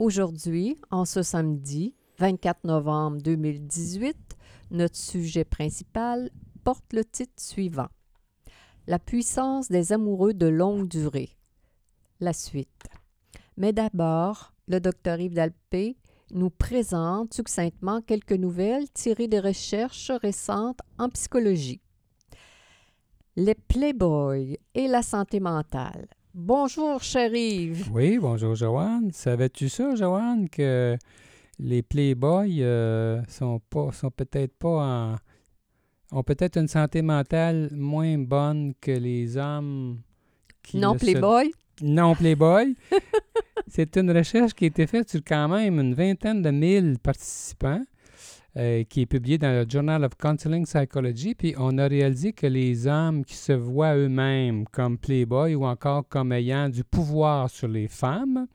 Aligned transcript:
Aujourd'hui, 0.00 0.78
en 0.90 1.04
ce 1.04 1.22
samedi 1.22 1.94
24 2.20 2.64
novembre 2.64 3.18
2018, 3.18 4.16
notre 4.70 4.96
sujet 4.96 5.44
principal 5.44 6.30
porte 6.64 6.94
le 6.94 7.04
titre 7.04 7.34
suivant 7.36 7.88
La 8.86 8.98
puissance 8.98 9.68
des 9.68 9.92
amoureux 9.92 10.32
de 10.32 10.46
longue 10.46 10.88
durée. 10.88 11.36
La 12.18 12.32
suite. 12.32 12.88
Mais 13.58 13.74
d'abord, 13.74 14.54
le 14.68 14.80
docteur 14.80 15.20
Yves 15.20 15.34
Dalpé 15.34 15.98
nous 16.30 16.48
présente 16.48 17.34
succinctement 17.34 18.00
quelques 18.00 18.32
nouvelles 18.32 18.88
tirées 18.94 19.28
des 19.28 19.40
recherches 19.40 20.12
récentes 20.22 20.80
en 20.98 21.10
psychologie. 21.10 21.82
Les 23.36 23.54
Playboys 23.54 24.56
et 24.72 24.88
la 24.88 25.02
santé 25.02 25.40
mentale. 25.40 26.08
Bonjour, 26.32 27.00
Yves. 27.34 27.90
Oui, 27.92 28.18
bonjour, 28.18 28.54
Joanne. 28.54 29.10
Savais-tu 29.12 29.68
ça, 29.68 29.96
Joanne, 29.96 30.48
que 30.48 30.96
les 31.58 31.82
Playboys 31.82 32.62
euh, 32.62 33.20
sont 33.28 33.60
pas, 33.68 33.90
sont 33.90 34.12
peut-être 34.12 34.54
pas 34.56 34.68
en, 34.68 35.16
ont 36.12 36.22
peut-être 36.22 36.56
une 36.56 36.68
santé 36.68 37.02
mentale 37.02 37.68
moins 37.72 38.16
bonne 38.16 38.74
que 38.80 38.92
les 38.92 39.36
hommes 39.36 39.98
qui 40.62 40.78
non 40.78 40.96
Playboy? 40.96 41.52
Non 41.82 42.14
Playboy. 42.14 42.76
C'est 43.66 43.96
une 43.96 44.16
recherche 44.16 44.54
qui 44.54 44.64
a 44.64 44.68
été 44.68 44.86
faite 44.86 45.10
sur 45.10 45.22
quand 45.26 45.48
même 45.48 45.80
une 45.80 45.94
vingtaine 45.94 46.42
de 46.42 46.50
mille 46.50 46.98
participants, 47.02 47.82
euh, 48.56 48.82
qui 48.84 49.02
est 49.02 49.06
publiée 49.06 49.38
dans 49.38 49.52
le 49.52 49.68
Journal 49.68 50.04
of 50.04 50.16
Counseling 50.16 50.64
Psychology. 50.64 51.34
Puis 51.34 51.54
on 51.56 51.78
a 51.78 51.86
réalisé 51.86 52.32
que 52.32 52.46
les 52.46 52.86
hommes 52.86 53.24
qui 53.24 53.36
se 53.36 53.52
voient 53.52 53.94
eux-mêmes 53.96 54.66
comme 54.66 54.98
playboy 54.98 55.54
ou 55.54 55.64
encore 55.64 56.08
comme 56.08 56.32
ayant 56.32 56.68
du 56.68 56.82
pouvoir 56.82 57.48
sur 57.48 57.68
les 57.68 57.86
femmes, 57.88 58.46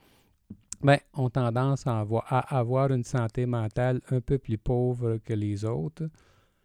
ben, 0.81 0.99
ont 1.13 1.29
tendance 1.29 1.87
à 1.87 1.99
avoir, 1.99 2.25
à 2.27 2.57
avoir 2.57 2.91
une 2.91 3.03
santé 3.03 3.45
mentale 3.45 4.01
un 4.11 4.19
peu 4.19 4.37
plus 4.37 4.57
pauvre 4.57 5.17
que 5.23 5.33
les 5.33 5.65
autres. 5.65 6.09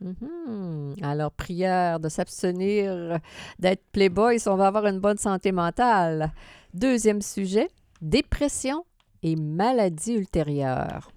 Mm-hmm. 0.04 1.04
Alors, 1.04 1.30
prière 1.30 2.00
de 2.00 2.08
s'abstenir 2.08 3.18
d'être 3.58 3.84
playboy 3.92 4.40
si 4.40 4.48
on 4.48 4.56
va 4.56 4.66
avoir 4.66 4.86
une 4.86 4.98
bonne 4.98 5.18
santé 5.18 5.52
mentale. 5.52 6.32
Deuxième 6.74 7.22
sujet, 7.22 7.68
dépression 8.00 8.84
et 9.22 9.36
maladies 9.36 10.14
ultérieures. 10.14 11.10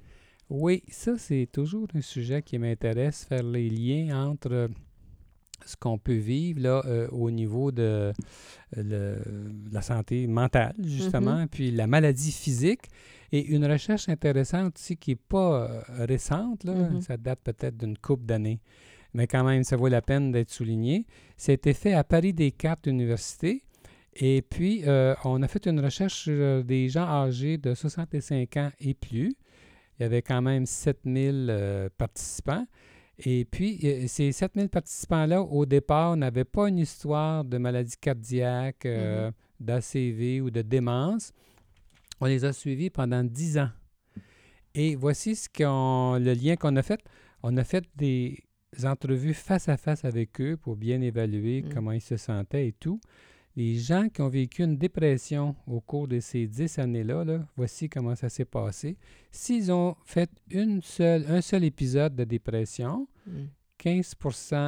Oui, 0.50 0.84
ça, 0.90 1.18
c'est 1.18 1.48
toujours 1.52 1.88
un 1.96 2.02
sujet 2.02 2.42
qui 2.42 2.58
m'intéresse, 2.60 3.24
faire 3.26 3.44
les 3.44 3.70
liens 3.70 4.28
entre 4.30 4.70
ce 5.66 5.76
qu'on 5.78 5.98
peut 5.98 6.14
vivre 6.18 6.60
là, 6.62 6.82
euh, 6.86 7.08
au 7.12 7.32
niveau 7.32 7.72
de 7.72 8.12
euh, 8.78 9.20
la 9.72 9.82
santé 9.82 10.28
mentale, 10.28 10.76
justement, 10.84 11.38
Mhm. 11.38 11.48
puis 11.48 11.72
la 11.72 11.88
maladie 11.88 12.32
physique. 12.32 12.82
Et 13.32 13.46
une 13.46 13.66
recherche 13.66 14.10
intéressante 14.10 14.76
aussi 14.78 14.98
qui 14.98 15.12
n'est 15.12 15.16
pas 15.30 15.64
euh, 15.64 15.82
récente, 16.06 16.66
là, 16.66 16.74
Mhm. 16.74 17.02
ça 17.02 17.18
date 17.18 17.40
peut-être 17.44 17.78
d'une 17.78 17.98
couple 17.98 18.26
d'années, 18.26 18.60
mais 19.14 19.26
quand 19.26 19.44
même, 19.44 19.64
ça 19.64 19.78
vaut 19.78 19.88
la 19.88 20.02
peine 20.02 20.32
d'être 20.32 20.52
souligné. 20.52 21.06
C'était 21.38 21.74
fait 21.74 21.94
à 21.94 22.04
Paris-Descartes 22.04 22.86
Université. 22.88 23.64
Et 24.16 24.44
puis, 24.44 24.84
euh, 24.86 25.16
on 25.24 25.42
a 25.42 25.48
fait 25.48 25.66
une 25.66 25.80
recherche 25.80 26.14
sur 26.24 26.34
euh, 26.36 26.62
des 26.62 26.88
gens 26.90 27.08
âgés 27.08 27.58
de 27.58 27.74
65 27.74 28.58
ans 28.58 28.72
et 28.80 28.94
plus. 28.94 29.34
Il 30.04 30.08
y 30.08 30.08
avait 30.08 30.22
quand 30.22 30.42
même 30.42 30.66
7000 30.66 31.48
euh, 31.50 31.90
participants. 31.98 32.68
Et 33.20 33.46
puis, 33.46 33.80
euh, 33.86 34.04
ces 34.08 34.34
7000 34.34 34.68
participants-là, 34.68 35.42
au 35.42 35.66
départ, 35.66 36.18
n'avaient 36.18 36.44
pas 36.44 36.68
une 36.68 36.80
histoire 36.80 37.46
de 37.46 37.58
maladie 37.58 37.96
cardiaque, 37.96 38.86
euh, 38.86 39.32
d'ACV 39.62 40.42
ou 40.42 40.52
de 40.52 40.62
démence. 40.62 41.32
On 42.20 42.26
les 42.26 42.44
a 42.44 42.52
suivis 42.52 42.90
pendant 42.90 43.24
10 43.24 43.60
ans. 43.60 43.70
Et 44.76 44.96
voici 44.98 45.38
ce 45.38 45.48
qu'on, 45.48 46.20
le 46.20 46.34
lien 46.34 46.58
qu'on 46.58 46.76
a 46.76 46.84
fait. 46.84 47.00
On 47.42 47.56
a 47.56 47.64
fait 47.64 47.86
des 47.96 48.44
entrevues 48.84 49.34
face 49.34 49.70
à 49.70 49.78
face 49.78 50.04
avec 50.04 50.42
eux 50.42 50.58
pour 50.58 50.76
bien 50.76 51.00
évaluer 51.00 51.62
Mm. 51.62 51.74
comment 51.74 51.94
ils 51.94 52.02
se 52.02 52.18
sentaient 52.18 52.68
et 52.68 52.74
tout. 52.74 53.00
Les 53.56 53.78
gens 53.78 54.10
qui 54.10 54.22
ont 54.22 54.30
vécu 54.30 54.64
une 54.64 54.78
dépression 54.78 55.56
au 55.68 55.80
cours 55.80 56.08
de 56.08 56.20
ces 56.20 56.48
10 56.48 56.80
années-là, 56.80 57.24
là, 57.24 57.48
voici 57.56 57.88
comment 57.88 58.16
ça 58.16 58.28
s'est 58.30 58.46
passé. 58.46 58.98
S'ils 59.32 59.72
ont 59.72 59.96
fait 60.06 60.30
une 60.50 60.82
seule, 60.82 61.26
un 61.30 61.42
seul 61.42 61.64
épisode 61.64 62.16
de 62.16 62.24
dépression, 62.24 63.08
Mm. 63.26 63.46
15 63.78 64.16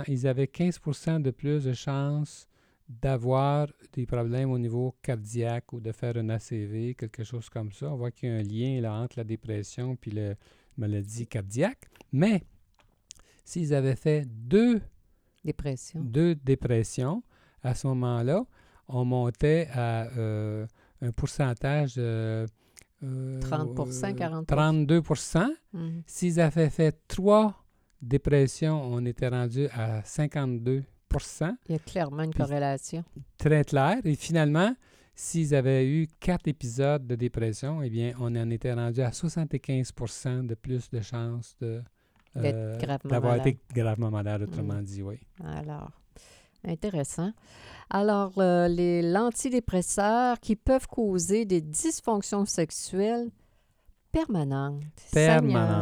ils 0.07 0.27
avaient 0.27 0.47
15% 0.47 1.19
de 1.21 1.31
plus 1.31 1.63
de 1.65 1.73
chances 1.73 2.47
d'avoir 2.87 3.67
des 3.93 4.05
problèmes 4.05 4.51
au 4.51 4.59
niveau 4.59 4.95
cardiaque 5.01 5.73
ou 5.73 5.79
de 5.79 5.91
faire 5.91 6.17
un 6.17 6.29
ACV, 6.29 6.95
quelque 6.95 7.23
chose 7.23 7.49
comme 7.49 7.71
ça. 7.71 7.91
On 7.91 7.95
voit 7.97 8.11
qu'il 8.11 8.29
y 8.29 8.31
a 8.31 8.35
un 8.35 8.43
lien 8.43 8.81
là, 8.81 8.93
entre 8.93 9.17
la 9.19 9.23
dépression 9.23 9.97
et 10.05 10.11
la 10.11 10.35
maladie 10.77 11.27
cardiaque. 11.27 11.85
Mais 12.11 12.43
s'ils 13.43 13.73
avaient 13.73 13.95
fait 13.95 14.25
deux, 14.27 14.81
Dépression. 15.43 16.01
deux 16.01 16.35
dépressions, 16.35 17.23
à 17.63 17.73
ce 17.75 17.87
moment-là, 17.87 18.45
on 18.87 19.05
montait 19.05 19.67
à 19.73 20.07
euh, 20.17 20.65
un 21.01 21.11
pourcentage 21.11 21.95
de... 21.95 22.45
euh, 23.03 23.39
30%, 23.41 24.13
40%. 24.15 24.45
32 24.45 25.01
Mhm. 25.73 26.03
S'ils 26.05 26.39
avaient 26.39 26.69
fait 26.69 26.97
trois 27.07 27.63
dépressions, 28.01 28.81
on 28.83 29.05
était 29.05 29.27
rendu 29.27 29.67
à 29.73 30.01
52% 30.03 30.83
Il 31.67 31.73
y 31.73 31.75
a 31.75 31.79
clairement 31.79 32.23
une 32.23 32.33
corrélation. 32.33 33.03
très 33.37 33.63
clair. 33.63 33.97
Et 34.03 34.15
finalement, 34.15 34.75
s'ils 35.15 35.55
avaient 35.55 35.87
eu 35.87 36.07
quatre 36.19 36.47
épisodes 36.47 37.05
de 37.07 37.15
dépression, 37.15 37.81
eh 37.81 37.89
bien, 37.89 38.13
on 38.19 38.35
en 38.35 38.49
était 38.49 38.73
rendu 38.73 39.01
à 39.01 39.09
75% 39.11 40.45
de 40.45 40.55
plus 40.55 40.89
de 40.89 41.01
chances 41.01 41.55
de, 41.61 41.81
euh, 42.37 42.77
d'avoir 43.05 43.33
malade. 43.37 43.47
été 43.47 43.59
gravement 43.73 44.11
malade, 44.11 44.41
autrement 44.43 44.81
Mm. 44.81 44.83
dit, 44.83 45.01
oui. 45.03 45.19
Alors, 45.43 45.89
intéressant. 46.67 47.31
Alors, 47.89 48.33
euh, 48.37 48.67
les 48.67 49.01
l'antidépresseur 49.01 50.39
qui 50.39 50.55
peuvent 50.55 50.87
causer 50.87 51.45
des 51.45 51.61
dysfonctions 51.61 52.45
sexuelles 52.45 53.29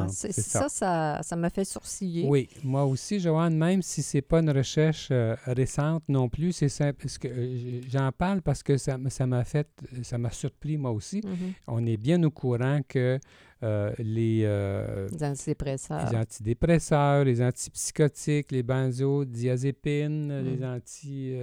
c'est- 0.10 0.32
c'est 0.32 0.42
ça, 0.42 0.62
ça. 0.62 0.70
ça, 0.70 1.20
ça 1.24 1.36
m'a 1.36 1.50
fait 1.50 1.66
sourciller. 1.66 2.26
Oui, 2.28 2.50
moi 2.64 2.86
aussi, 2.86 3.20
Joanne, 3.20 3.56
même 3.58 3.82
si 3.82 4.02
c'est 4.02 4.22
pas 4.22 4.40
une 4.40 4.50
recherche 4.52 5.10
euh, 5.12 5.36
récente 5.46 6.04
non 6.10 6.30
plus, 6.30 6.52
c'est 6.54 6.70
simple. 6.70 7.00
parce 7.02 7.18
que, 7.18 7.28
euh, 7.28 7.82
j'en 7.90 8.12
parle 8.12 8.42
parce 8.42 8.64
que 8.64 8.78
ça 8.78 8.98
m'a 8.98 9.44
fait, 9.44 9.68
ça 10.04 10.18
m'a 10.18 10.32
surpris 10.32 10.78
moi 10.78 10.92
aussi. 10.92 11.22
Mhm. 11.24 11.54
On 11.68 11.86
est 11.86 11.98
bien 11.98 12.22
au 12.24 12.32
courant 12.32 12.80
que 12.88 13.20
euh, 13.64 13.94
les, 14.00 14.42
Les 15.12 15.24
antidépresseurs. 15.24 16.10
les 16.12 16.18
antidépresseurs, 16.18 17.24
les 17.24 17.42
antipsychotiques, 17.42 18.52
les 18.52 18.62
benzodiazépines, 18.64 20.28
Mm. 20.42 20.46
les 20.46 20.66
anti... 20.66 21.34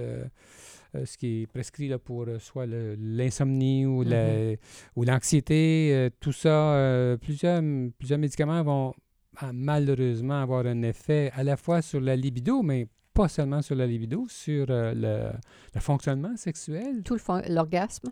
euh, 0.95 1.05
ce 1.05 1.17
qui 1.17 1.43
est 1.43 1.47
prescrit 1.47 1.87
là, 1.87 1.97
pour 1.99 2.25
euh, 2.27 2.39
soit 2.39 2.65
l'insomnie 2.67 3.85
ou 3.85 4.03
la- 4.03 4.55
ou 4.95 5.03
l'anxiété, 5.03 5.91
euh, 5.93 6.09
tout 6.19 6.31
ça, 6.31 7.15
plusieurs, 7.21 7.61
plusieurs 7.97 8.19
médicaments 8.19 8.63
vont 8.63 8.93
ah, 9.37 9.51
malheureusement 9.53 10.41
avoir 10.41 10.65
un 10.65 10.81
effet 10.83 11.31
à 11.33 11.43
la 11.43 11.55
fois 11.57 11.81
sur 11.81 12.01
la 12.01 12.15
libido, 12.15 12.61
mais 12.61 12.87
pas 13.13 13.27
seulement 13.27 13.61
sur 13.61 13.75
la 13.75 13.87
libido, 13.87 14.25
sur 14.29 14.65
euh, 14.69 14.93
le, 14.93 15.31
le 15.73 15.79
fonctionnement 15.81 16.35
sexuel 16.35 17.01
Tout 17.03 17.17
l'orgasme? 17.49 18.09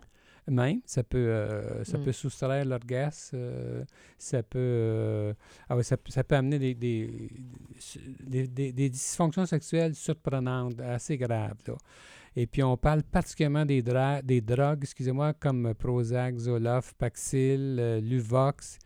même. 0.48 0.80
Ça 0.84 1.04
peut, 1.04 1.18
euh, 1.18 1.84
ça 1.84 1.96
Mm. 1.98 2.02
peut 2.04 2.12
soustraire 2.12 2.64
l'orgasme. 2.64 3.36
euh, 3.36 3.84
ça, 4.18 4.42
peut, 4.42 5.32
ah 5.68 5.76
ouais, 5.76 5.82
ça, 5.84 5.96
ça 6.08 6.24
peut 6.24 6.34
amener 6.34 6.58
des, 6.58 6.74
des, 6.74 7.28
des, 8.20 8.48
des- 8.48 8.72
des 8.72 8.90
dysfonctions 8.90 9.46
sexuelles 9.46 9.94
surprenantes, 9.94 10.80
assez 10.80 11.16
graves. 11.18 11.58
là. 11.68 11.74
Et 12.36 12.46
puis, 12.46 12.62
on 12.62 12.76
parle 12.76 13.02
particulièrement 13.02 13.66
des, 13.66 13.82
dra- 13.82 14.22
des 14.22 14.40
drogues, 14.40 14.80
excusez-moi, 14.82 15.32
comme 15.34 15.74
Prozac, 15.74 16.36
Zoloft, 16.38 16.94
Paxil, 16.96 17.76
euh, 17.80 18.00
Luvox. 18.00 18.78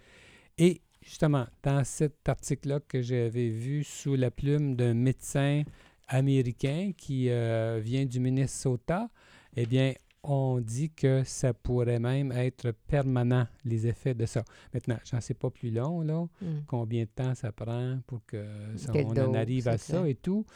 Et 0.56 0.80
justement, 1.02 1.46
dans 1.62 1.84
cet 1.84 2.26
article-là 2.28 2.80
que 2.80 3.02
j'avais 3.02 3.48
vu 3.50 3.84
sous 3.84 4.14
la 4.14 4.30
plume 4.30 4.76
d'un 4.76 4.94
médecin 4.94 5.62
américain 6.08 6.92
qui 6.96 7.28
euh, 7.28 7.80
vient 7.82 8.06
du 8.06 8.18
Minnesota, 8.20 9.08
eh 9.56 9.66
bien, 9.66 9.92
on 10.22 10.58
dit 10.60 10.88
que 10.90 11.22
ça 11.24 11.52
pourrait 11.52 11.98
même 11.98 12.32
être 12.32 12.70
permanent, 12.88 13.46
les 13.66 13.86
effets 13.86 14.14
de 14.14 14.24
ça. 14.24 14.42
Maintenant, 14.72 14.98
j'en 15.04 15.20
sais 15.20 15.34
pas 15.34 15.50
plus 15.50 15.70
long, 15.70 16.00
là, 16.00 16.26
Hmm. 16.40 16.60
combien 16.66 17.02
de 17.02 17.08
temps 17.14 17.34
ça 17.34 17.52
prend 17.52 17.98
pour 18.06 18.24
que 18.24 18.42
ça- 18.76 18.90
on 18.94 19.10
en 19.18 19.34
arrive 19.34 19.68
à 19.68 19.76
ça 19.76 19.98
clair. 19.98 20.06
et 20.06 20.14
tout. 20.14 20.46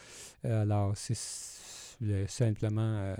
Alors, 0.43 0.93
c'est 0.97 1.15
s- 2.01 2.07
le- 2.07 2.27
simplement 2.27 2.81
euh, 2.81 3.15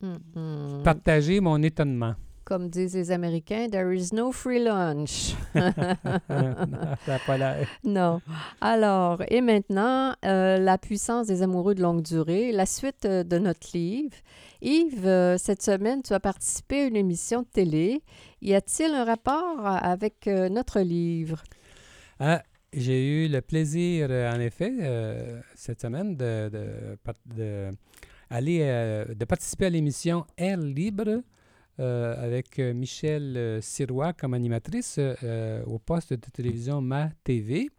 Hmm, 0.00 0.14
hmm. 0.34 0.82
partager 0.84 1.40
mon 1.40 1.60
étonnement. 1.62 2.14
Comme 2.44 2.70
disent 2.70 2.94
les 2.94 3.10
Américains, 3.10 3.68
there 3.68 3.92
is 3.94 4.10
no 4.14 4.32
free 4.32 4.62
lunch. 4.62 5.34
Non, 5.54 5.72
ça 7.04 7.18
pas 7.26 7.36
l'air. 7.36 7.66
non. 7.84 8.20
Alors, 8.60 9.22
et 9.28 9.40
maintenant, 9.42 10.14
euh, 10.24 10.56
la 10.58 10.78
puissance 10.78 11.26
des 11.26 11.42
amoureux 11.42 11.74
de 11.74 11.82
longue 11.82 12.02
durée, 12.02 12.52
la 12.52 12.64
suite 12.64 13.04
euh, 13.04 13.22
de 13.24 13.38
notre 13.38 13.68
livre. 13.74 14.16
Yves, 14.62 15.06
euh, 15.06 15.36
cette 15.36 15.62
semaine, 15.62 16.02
tu 16.02 16.12
as 16.14 16.20
participé 16.20 16.82
à 16.82 16.84
une 16.86 16.96
émission 16.96 17.42
de 17.42 17.46
télé. 17.48 18.02
Y 18.40 18.54
a-t-il 18.54 18.94
un 18.94 19.04
rapport 19.04 19.66
euh, 19.66 19.76
avec 19.82 20.26
euh, 20.26 20.48
notre 20.48 20.80
livre? 20.80 21.42
Ah, 22.20 22.42
j'ai 22.72 23.24
eu 23.24 23.28
le 23.28 23.40
plaisir, 23.40 24.08
euh, 24.10 24.30
en 24.30 24.40
effet, 24.40 24.72
euh, 24.80 25.40
cette 25.54 25.80
semaine, 25.80 26.16
de, 26.16 27.70
aller, 28.28 28.58
euh, 28.62 29.14
de 29.14 29.24
participer 29.24 29.66
à 29.66 29.70
l'émission 29.70 30.26
Air 30.36 30.58
Libre 30.58 31.22
avec 31.80 32.58
Michel 32.58 33.60
Sirois 33.62 34.12
comme 34.12 34.34
animatrice 34.34 34.98
au 35.64 35.78
poste 35.78 36.12
de 36.12 36.28
télévision 36.32 36.80
Ma 36.80 37.08
TV. 37.22 37.70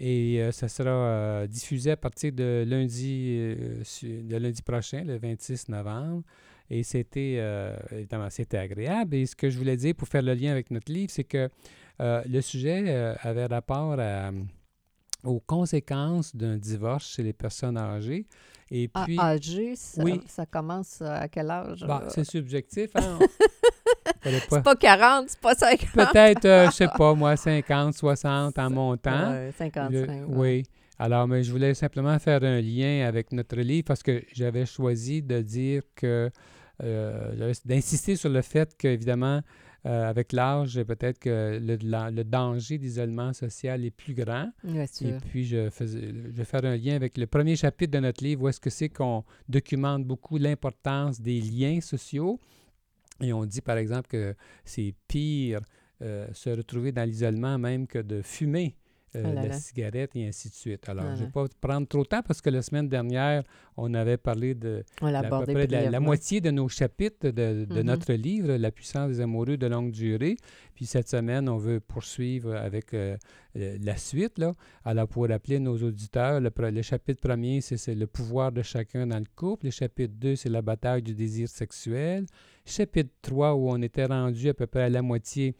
Et 0.00 0.42
ça 0.50 0.66
sera 0.66 1.46
diffusé 1.46 1.92
à 1.92 1.96
partir 1.96 2.32
de 2.32 2.64
lundi, 2.66 3.54
de 4.02 4.36
lundi 4.36 4.62
prochain, 4.62 5.04
le 5.04 5.16
26 5.16 5.68
novembre. 5.68 6.24
Et 6.68 6.82
c'était, 6.82 7.38
évidemment, 7.92 8.30
c'était 8.30 8.58
agréable. 8.58 9.14
Et 9.14 9.26
ce 9.26 9.36
que 9.36 9.48
je 9.48 9.56
voulais 9.56 9.76
dire 9.76 9.94
pour 9.94 10.08
faire 10.08 10.22
le 10.22 10.34
lien 10.34 10.50
avec 10.50 10.72
notre 10.72 10.90
livre, 10.90 11.12
c'est 11.12 11.22
que 11.22 11.48
euh, 12.00 12.22
le 12.28 12.40
sujet 12.40 12.84
euh, 12.88 13.14
avait 13.22 13.46
rapport 13.46 13.98
à, 14.00 14.30
aux 15.24 15.40
conséquences 15.40 16.34
d'un 16.34 16.56
divorce 16.56 17.06
chez 17.14 17.22
les 17.22 17.32
personnes 17.34 17.76
âgées. 17.76 18.26
Et 18.70 18.88
Ah, 18.94 19.02
puis, 19.04 19.18
âgé, 19.18 19.74
ça, 19.76 20.02
oui. 20.02 20.20
ça 20.26 20.46
commence 20.46 21.02
à 21.02 21.28
quel 21.28 21.50
âge? 21.50 21.84
bah, 21.86 22.02
euh? 22.04 22.08
c'est 22.08 22.24
subjectif. 22.24 22.90
Hein? 22.94 23.18
C'est 24.22 24.62
pas 24.62 24.76
40, 24.76 25.28
c'est 25.30 25.40
pas 25.40 25.54
50. 25.54 25.90
Peut-être, 25.94 26.44
euh, 26.44 26.66
je 26.66 26.72
sais 26.72 26.88
pas, 26.88 27.14
moi, 27.14 27.36
50, 27.38 27.94
60 27.94 28.58
en 28.58 28.70
montant. 28.70 29.30
Ouais, 29.30 29.50
55. 29.56 29.90
Le- 29.90 30.00
ouais. 30.06 30.22
oui. 30.28 30.62
Alors, 30.98 31.26
mais 31.26 31.42
je 31.42 31.50
voulais 31.50 31.72
simplement 31.74 32.18
faire 32.18 32.42
un 32.42 32.60
lien 32.60 33.06
avec 33.06 33.32
notre 33.32 33.56
livre 33.56 33.84
parce 33.86 34.02
que 34.02 34.22
j'avais 34.34 34.66
choisi 34.66 35.22
de 35.22 35.40
dire 35.40 35.82
que, 35.94 36.30
euh, 36.82 37.52
d'insister 37.64 38.16
sur 38.16 38.28
le 38.28 38.42
fait 38.42 38.76
qu'évidemment, 38.76 39.40
euh, 39.86 40.08
avec 40.08 40.32
l'âge, 40.32 40.82
peut-être 40.82 41.18
que 41.18 41.58
le, 41.60 41.78
la- 41.82 42.10
le 42.10 42.22
danger 42.24 42.76
d'isolement 42.78 43.32
social 43.32 43.84
est 43.84 43.90
plus 43.90 44.14
grand. 44.14 44.50
Bien 44.62 44.86
Et 45.08 45.12
puis, 45.28 45.44
je, 45.46 45.70
faisais, 45.70 46.08
je 46.08 46.30
vais 46.30 46.44
faire 46.44 46.64
un 46.64 46.76
lien 46.76 46.94
avec 46.96 47.16
le 47.16 47.26
premier 47.26 47.56
chapitre 47.56 47.92
de 47.92 47.98
notre 48.00 48.22
livre 48.22 48.42
où 48.42 48.48
est-ce 48.48 48.60
que 48.60 48.70
c'est 48.70 48.88
qu'on 48.90 49.24
documente 49.48 50.04
beaucoup 50.04 50.36
l'importance 50.36 51.20
des 51.20 51.40
liens 51.40 51.80
sociaux. 51.80 52.38
Et 53.22 53.32
on 53.32 53.44
dit, 53.46 53.60
par 53.60 53.76
exemple, 53.78 54.08
que 54.08 54.34
c'est 54.64 54.94
pire 55.08 55.60
euh, 56.02 56.26
se 56.32 56.50
retrouver 56.50 56.92
dans 56.92 57.06
l'isolement 57.08 57.58
même 57.58 57.86
que 57.86 57.98
de 57.98 58.22
fumer 58.22 58.76
euh, 59.16 59.22
Ah 59.24 59.32
là 59.32 59.42
la 59.42 59.48
là. 59.48 59.54
cigarette 59.54 60.10
et 60.14 60.26
ainsi 60.28 60.48
de 60.48 60.54
suite. 60.54 60.88
Alors, 60.88 61.04
Ah 61.08 61.14
je 61.16 61.20
ne 61.20 61.26
vais 61.26 61.32
pas 61.32 61.46
prendre 61.60 61.86
trop 61.88 62.02
de 62.02 62.08
temps 62.08 62.22
parce 62.22 62.40
que 62.40 62.50
la 62.50 62.62
semaine 62.62 62.88
dernière, 62.88 63.42
on 63.76 63.92
avait 63.94 64.16
parlé 64.16 64.54
de 64.54 64.84
l'a 65.02 65.18
à 65.18 65.20
peu 65.22 65.26
abordé 65.26 65.52
près 65.54 65.66
de 65.66 65.72
la, 65.72 65.78
la 65.82 65.86
brièvement. 65.88 66.06
moitié 66.06 66.40
de 66.40 66.50
nos 66.50 66.68
chapitres 66.68 67.28
de, 67.30 67.64
de 67.64 67.74
Mhm. 67.80 67.86
notre 67.86 68.12
livre, 68.12 68.52
La 68.56 68.70
puissance 68.70 69.08
des 69.10 69.20
amoureux 69.20 69.56
de 69.56 69.66
longue 69.66 69.90
durée. 69.90 70.36
Puis 70.74 70.86
cette 70.86 71.08
semaine, 71.08 71.48
on 71.48 71.56
veut 71.58 71.80
poursuivre 71.80 72.54
avec 72.54 72.94
euh, 72.94 73.16
euh, 73.56 73.76
la 73.82 73.96
suite. 73.96 74.38
Là. 74.38 74.54
Alors, 74.84 75.08
pour 75.08 75.26
rappeler 75.28 75.58
nos 75.58 75.76
auditeurs, 75.82 76.40
le, 76.40 76.82
chapitre 76.82 77.20
premier, 77.20 77.60
c'est 77.60 77.76
c'est 77.76 77.94
le 77.94 78.06
pouvoir 78.06 78.52
de 78.52 78.62
chacun 78.62 79.06
dans 79.06 79.18
le 79.18 79.24
couple. 79.36 79.66
Le 79.66 79.70
chapitre 79.72 80.14
2, 80.16 80.36
c'est 80.36 80.48
la 80.48 80.62
bataille 80.62 81.02
du 81.02 81.14
désir 81.14 81.48
sexuel. 81.48 82.26
Chapitre 82.64 83.10
3, 83.22 83.54
où 83.54 83.70
on 83.70 83.82
était 83.82 84.04
rendu 84.04 84.48
à 84.48 84.54
peu 84.54 84.66
près 84.66 84.82
à 84.84 84.88
la 84.88 85.02
moitié, 85.02 85.54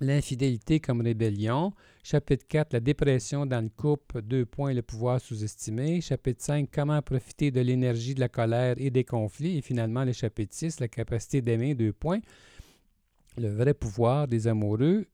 l'infidélité 0.00 0.80
comme 0.80 1.00
rébellion. 1.00 1.72
Chapitre 2.02 2.44
4, 2.48 2.72
la 2.72 2.80
dépression 2.80 3.46
dans 3.46 3.62
le 3.62 3.70
couple, 3.70 4.22
deux 4.22 4.44
points, 4.44 4.74
le 4.74 4.82
pouvoir 4.82 5.20
sous-estimé. 5.20 6.00
Chapitre 6.00 6.42
5, 6.42 6.68
comment 6.72 7.00
profiter 7.02 7.50
de 7.50 7.60
l'énergie 7.60 8.14
de 8.14 8.20
la 8.20 8.28
colère 8.28 8.74
et 8.78 8.90
des 8.90 9.04
conflits. 9.04 9.58
Et 9.58 9.62
finalement, 9.62 10.04
le 10.04 10.12
chapitre 10.12 10.54
6, 10.54 10.80
la 10.80 10.88
capacité 10.88 11.40
d'aimer, 11.40 11.74
deux 11.74 11.92
points, 11.92 12.20
le 13.38 13.48
vrai 13.48 13.74
pouvoir 13.74 14.28
des 14.28 14.46
amoureux, 14.46 15.06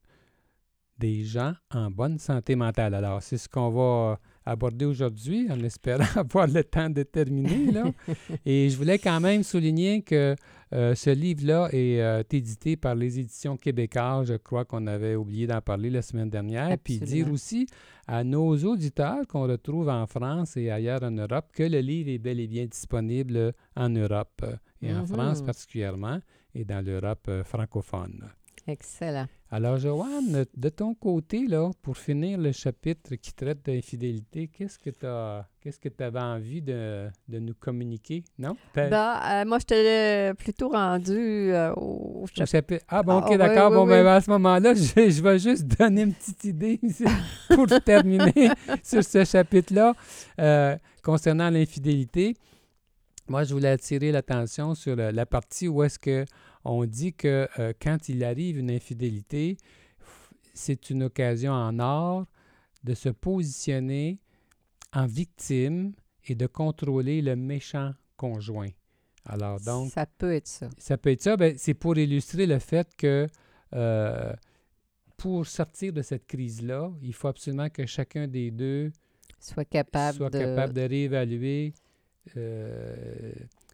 des 0.99 1.25
gens 1.25 1.55
en 1.71 1.91
bonne 1.91 2.19
santé 2.19 2.57
mentale. 2.57 2.95
Alors, 2.95 3.23
c'est 3.23 3.39
ce 3.39 3.49
qu'on 3.49 3.71
va 3.71 4.19
aborder 4.45 4.85
aujourd'hui, 4.85 5.47
en 5.51 5.61
espérant 5.61 6.05
avoir 6.17 6.47
le 6.47 6.63
temps 6.65 6.91
de 6.91 7.03
terminer. 7.03 7.73
Là. 7.73 7.85
Et 8.47 8.69
je 8.69 8.77
voulais 8.77 8.99
quand 8.99 9.21
même 9.21 9.43
souligner 9.43 10.03
que 10.03 10.35
euh, 10.73 10.95
ce 10.95 11.11
livre-là 11.11 11.69
est 11.73 12.01
euh, 12.01 12.23
édité 12.31 12.77
par 12.77 12.95
les 12.95 13.19
éditions 13.19 13.57
québécoises. 13.57 14.29
Je 14.29 14.35
crois 14.35 14.65
qu'on 14.65 14.87
avait 14.87 15.15
oublié 15.17 15.47
d'en 15.47 15.61
parler 15.61 15.91
la 15.91 16.03
semaine 16.03 16.31
dernière. 16.31 16.77
Puis 16.79 16.99
dire 16.99 17.05
Absolument. 17.05 17.33
aussi 17.33 17.67
à 18.07 18.23
nos 18.25 18.57
auditeurs 18.65 19.27
qu'on 19.29 19.43
retrouve 19.49 19.89
en 19.89 20.07
France 20.07 20.57
et 20.57 20.71
ailleurs 20.71 21.03
en 21.03 21.11
Europe 21.11 21.47
que 21.53 21.63
le 21.65 21.81
livre 21.81 22.11
est 22.11 22.19
bel 22.19 22.39
et 22.41 22.47
bien 22.47 22.67
disponible 22.67 23.53
en 23.77 23.89
Europe 23.89 24.43
euh, 24.45 24.55
et 24.83 24.93
en 24.93 25.01
Mhm. 25.01 25.07
France 25.07 25.43
particulièrement 25.43 26.21
et 26.55 26.65
dans 26.65 26.85
l'Europe 26.85 27.31
francophone. 27.45 28.29
Excellent. 28.71 29.27
Alors, 29.53 29.79
Joanne, 29.79 30.45
de 30.57 30.69
ton 30.69 30.95
côté, 30.95 31.45
là, 31.49 31.71
pour 31.83 31.97
finir 31.97 32.39
le 32.39 32.53
chapitre 32.53 33.17
qui 33.17 33.33
traite 33.33 33.67
d'infidélité, 33.67 34.47
qu'est-ce 34.47 34.79
que 34.79 34.91
tu 34.91 35.07
qu'est-ce 35.61 35.81
que 35.81 35.89
tu 35.89 36.05
avais 36.05 36.21
envie 36.21 36.63
de, 36.63 37.09
de 37.29 37.39
nous 37.41 37.55
communiquer? 37.55 38.23
Non? 38.39 38.57
Ben, 38.77 38.93
euh, 38.93 39.45
moi, 39.45 39.59
j'étais 39.59 40.33
plutôt 40.35 40.69
rendue 40.69 41.53
euh, 41.53 41.73
au 41.75 42.23
au 42.23 42.27
chapitre. 42.29 42.47
chapitre- 42.47 42.85
Ah, 42.89 43.03
bon, 43.03 43.21
Ah, 43.25 43.27
OK, 43.29 43.37
d'accord. 43.39 43.71
oui, 43.71 43.77
bon, 43.77 43.83
oui. 43.85 43.89
ben, 43.91 44.07
à 44.07 44.21
ce 44.21 44.31
moment-là, 44.31 44.75
je, 44.75 45.11
je 45.11 45.21
vais 45.23 45.39
juste 45.41 45.67
donner 45.67 46.03
une 46.03 46.15
petite 46.15 46.45
idée 46.45 46.81
pour 47.49 47.67
terminer 47.85 48.51
sur 48.85 49.03
ce 49.03 49.25
chapitre-là 49.25 49.95
euh, 50.39 50.77
concernant 51.03 51.51
l'infidélité. 51.51 52.37
Moi, 53.27 53.43
je 53.45 53.53
voulais 53.55 53.69
attirer 53.71 54.13
l'attention 54.13 54.75
sur 54.77 54.95
la, 54.95 55.11
la 55.13 55.27
partie 55.27 55.67
où 55.69 55.83
est-ce 55.83 55.99
que 55.99 56.25
on 56.65 56.85
dit 56.85 57.13
que 57.13 57.49
euh, 57.59 57.73
quand 57.81 58.09
il 58.09 58.25
arrive 58.25 58.59
une 58.59 58.71
infidélité, 58.71 59.57
c'est 60.55 60.91
une 60.91 61.05
occasion 61.05 61.53
en 61.53 61.79
or 61.79 62.27
de 62.85 62.95
se 62.95 63.09
positionner 63.09 64.19
en 64.93 65.07
victime 65.07 65.93
et 66.27 66.35
de 66.35 66.47
contrôler 66.47 67.23
le 67.23 67.37
méchant 67.37 67.93
conjoint. 68.17 68.71
Alors 69.25 69.61
donc, 69.61 69.91
Ça 69.93 70.07
peut 70.07 70.33
être 70.35 70.47
ça. 70.47 70.69
ça 70.79 70.97
peut 70.97 71.11
être 71.11 71.23
ça, 71.23 71.37
ben, 71.37 71.55
c'est 71.57 71.75
pour 71.75 71.97
illustrer 71.97 72.47
le 72.47 72.59
fait 72.59 72.89
que 72.97 73.27
euh, 73.75 74.33
pour 75.17 75.47
sortir 75.47 75.93
de 75.93 76.03
cette 76.03 76.27
crise-là, 76.27 76.91
il 77.03 77.13
faut 77.13 77.29
absolument 77.29 77.69
que 77.69 77.87
chacun 77.87 78.27
des 78.27 78.51
deux 78.51 78.91
Soit 79.39 79.65
capable 79.65 80.19
soit 80.19 80.31
de 80.31 80.39
capable 80.39 80.75
de 80.75 80.83
réévaluer 80.83 81.73
euh, 82.37 83.33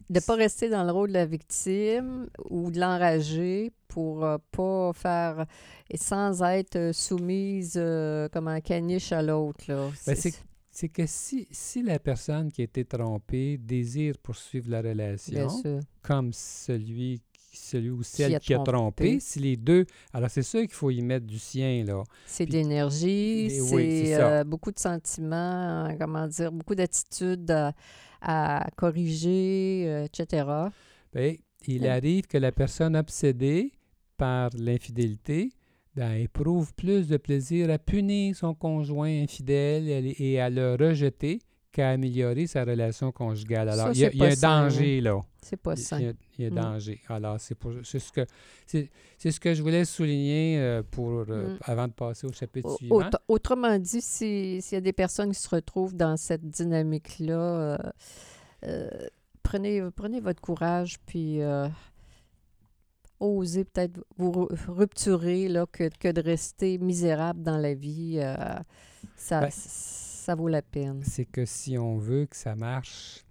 ne 0.09 0.19
pas 0.19 0.35
rester 0.35 0.69
dans 0.69 0.83
le 0.83 0.91
rôle 0.91 1.09
de 1.09 1.13
la 1.13 1.25
victime 1.25 2.27
ou 2.49 2.71
de 2.71 2.79
l'enrager 2.79 3.71
pour 3.87 4.23
euh, 4.23 4.37
pas 4.51 4.93
faire 4.93 5.45
et 5.89 5.97
sans 5.97 6.41
être 6.43 6.75
euh, 6.75 6.93
soumise 6.93 7.73
euh, 7.75 8.29
comme 8.29 8.47
un 8.47 8.61
caniche 8.61 9.11
à 9.11 9.21
l'autre. 9.21 9.65
Ben, 9.67 10.15
C'est- 10.15 10.89
que 10.89 11.07
si, 11.07 11.47
si 11.51 11.81
la 11.81 11.97
personne 11.97 12.51
qui 12.51 12.61
a 12.61 12.65
été 12.65 12.85
trompée 12.85 13.57
désire 13.57 14.15
poursuivre 14.19 14.69
la 14.69 14.81
relation, 14.81 15.47
comme 16.03 16.31
celui, 16.33 17.19
celui 17.51 17.89
ou 17.89 18.01
Qui 18.01 18.05
celle 18.05 18.35
a 18.35 18.39
qui 18.39 18.53
a 18.53 18.59
trompé, 18.59 19.19
si 19.19 19.39
les 19.39 19.57
deux... 19.57 19.87
Alors, 20.13 20.29
c'est 20.29 20.43
sûr 20.43 20.61
qu'il 20.61 20.73
faut 20.73 20.91
y 20.91 21.01
mettre 21.01 21.25
du 21.25 21.39
sien, 21.39 21.83
là. 21.83 22.03
C'est 22.27 22.45
Mais 23.49 23.59
oui, 23.59 24.03
c'est 24.05 24.21
euh, 24.21 24.43
beaucoup 24.43 24.71
de 24.71 24.77
sentiments, 24.77 25.87
euh, 25.87 25.93
comment 25.99 26.27
dire, 26.27 26.51
beaucoup 26.51 26.75
d'attitudes 26.75 27.51
à, 28.21 28.67
corriger, 28.75 29.85
euh, 29.87 30.05
etc. 30.05 30.47
Ben, 31.13 31.35
il 31.67 31.87
arrive 31.87 32.27
que 32.27 32.37
la 32.37 32.51
personne 32.51 32.95
obsédée 32.95 33.71
par 34.17 34.49
l'infidélité 34.57 35.51
ben, 35.95 36.13
éprouve 36.13 36.73
plus 36.75 37.07
de 37.07 37.17
plaisir 37.17 37.69
à 37.69 37.77
punir 37.77 38.35
son 38.35 38.53
conjoint 38.53 39.09
infidèle 39.09 40.13
et 40.19 40.39
à 40.39 40.49
le 40.49 40.75
rejeter 40.75 41.39
qu'à 41.77 41.89
améliorer 41.91 42.47
sa 42.47 42.63
relation 42.65 43.11
conjugale. 43.11 43.69
Alors, 43.69 43.87
Ça, 43.87 43.91
il 43.93 43.99
y 43.99 44.05
a, 44.05 44.13
y 44.13 44.25
un 44.25 44.35
sain, 44.35 44.63
danger, 44.63 45.01
là. 45.01 45.21
C'est 45.41 45.57
pas 45.57 45.73
Il- 45.75 45.77
sain. 45.83 45.99
Il 45.99 46.05
y 46.39 46.45
a, 46.45 46.47
a 46.47 46.51
Mm. 46.51 46.55
danger. 46.55 47.01
Alors, 47.07 47.37
c'est 47.39 47.55
ce 47.99 48.11
que 48.11 48.25
c'est 48.65 49.31
ce 49.31 49.39
que 49.39 49.53
je 49.53 49.61
voulais 49.61 49.85
souligner 49.85 50.59
euh, 50.59 50.81
pour 50.89 51.25
euh, 51.29 51.53
Mm. 51.53 51.57
avant 51.63 51.87
de 51.87 51.93
passer 51.93 52.27
au 52.27 52.33
chapitre 52.33 52.75
suivant. 52.77 52.95
autre- 52.97 53.21
autrement 53.27 53.77
dit, 53.79 54.01
si- 54.01 54.61
s'il 54.61 54.75
y 54.75 54.77
a 54.77 54.81
des 54.81 54.93
personnes 54.93 55.31
qui 55.31 55.39
se 55.39 55.49
retrouvent 55.49 55.95
dans 55.95 56.17
cette 56.17 56.47
dynamique-là, 56.49 57.77
euh, 58.65 58.89
prenez, 59.43 59.81
prenez 59.95 60.19
votre 60.19 60.41
courage, 60.41 60.97
puis 61.05 61.39
osez 63.19 63.63
peut-être 63.65 63.99
vous 64.17 64.31
ru- 64.31 64.47
rupturer 64.67 65.47
là, 65.47 65.65
que, 65.71 65.89
que 65.99 66.11
de 66.11 66.21
rester 66.21 66.77
misérable 66.77 67.41
dans 67.41 67.57
la 67.57 67.73
vie. 67.73 68.19
euh, 68.21 68.35
ça, 69.15 69.41
Ben, 69.41 69.49
ça 70.27 70.35
vaut 70.35 70.49
la 70.49 70.61
peine. 70.61 71.01
C'est 71.05 71.23
que 71.23 71.45
si 71.45 71.77
on 71.77 71.95
veut 71.97 72.25
que 72.25 72.35
ça 72.35 72.53
marche, 72.53 73.23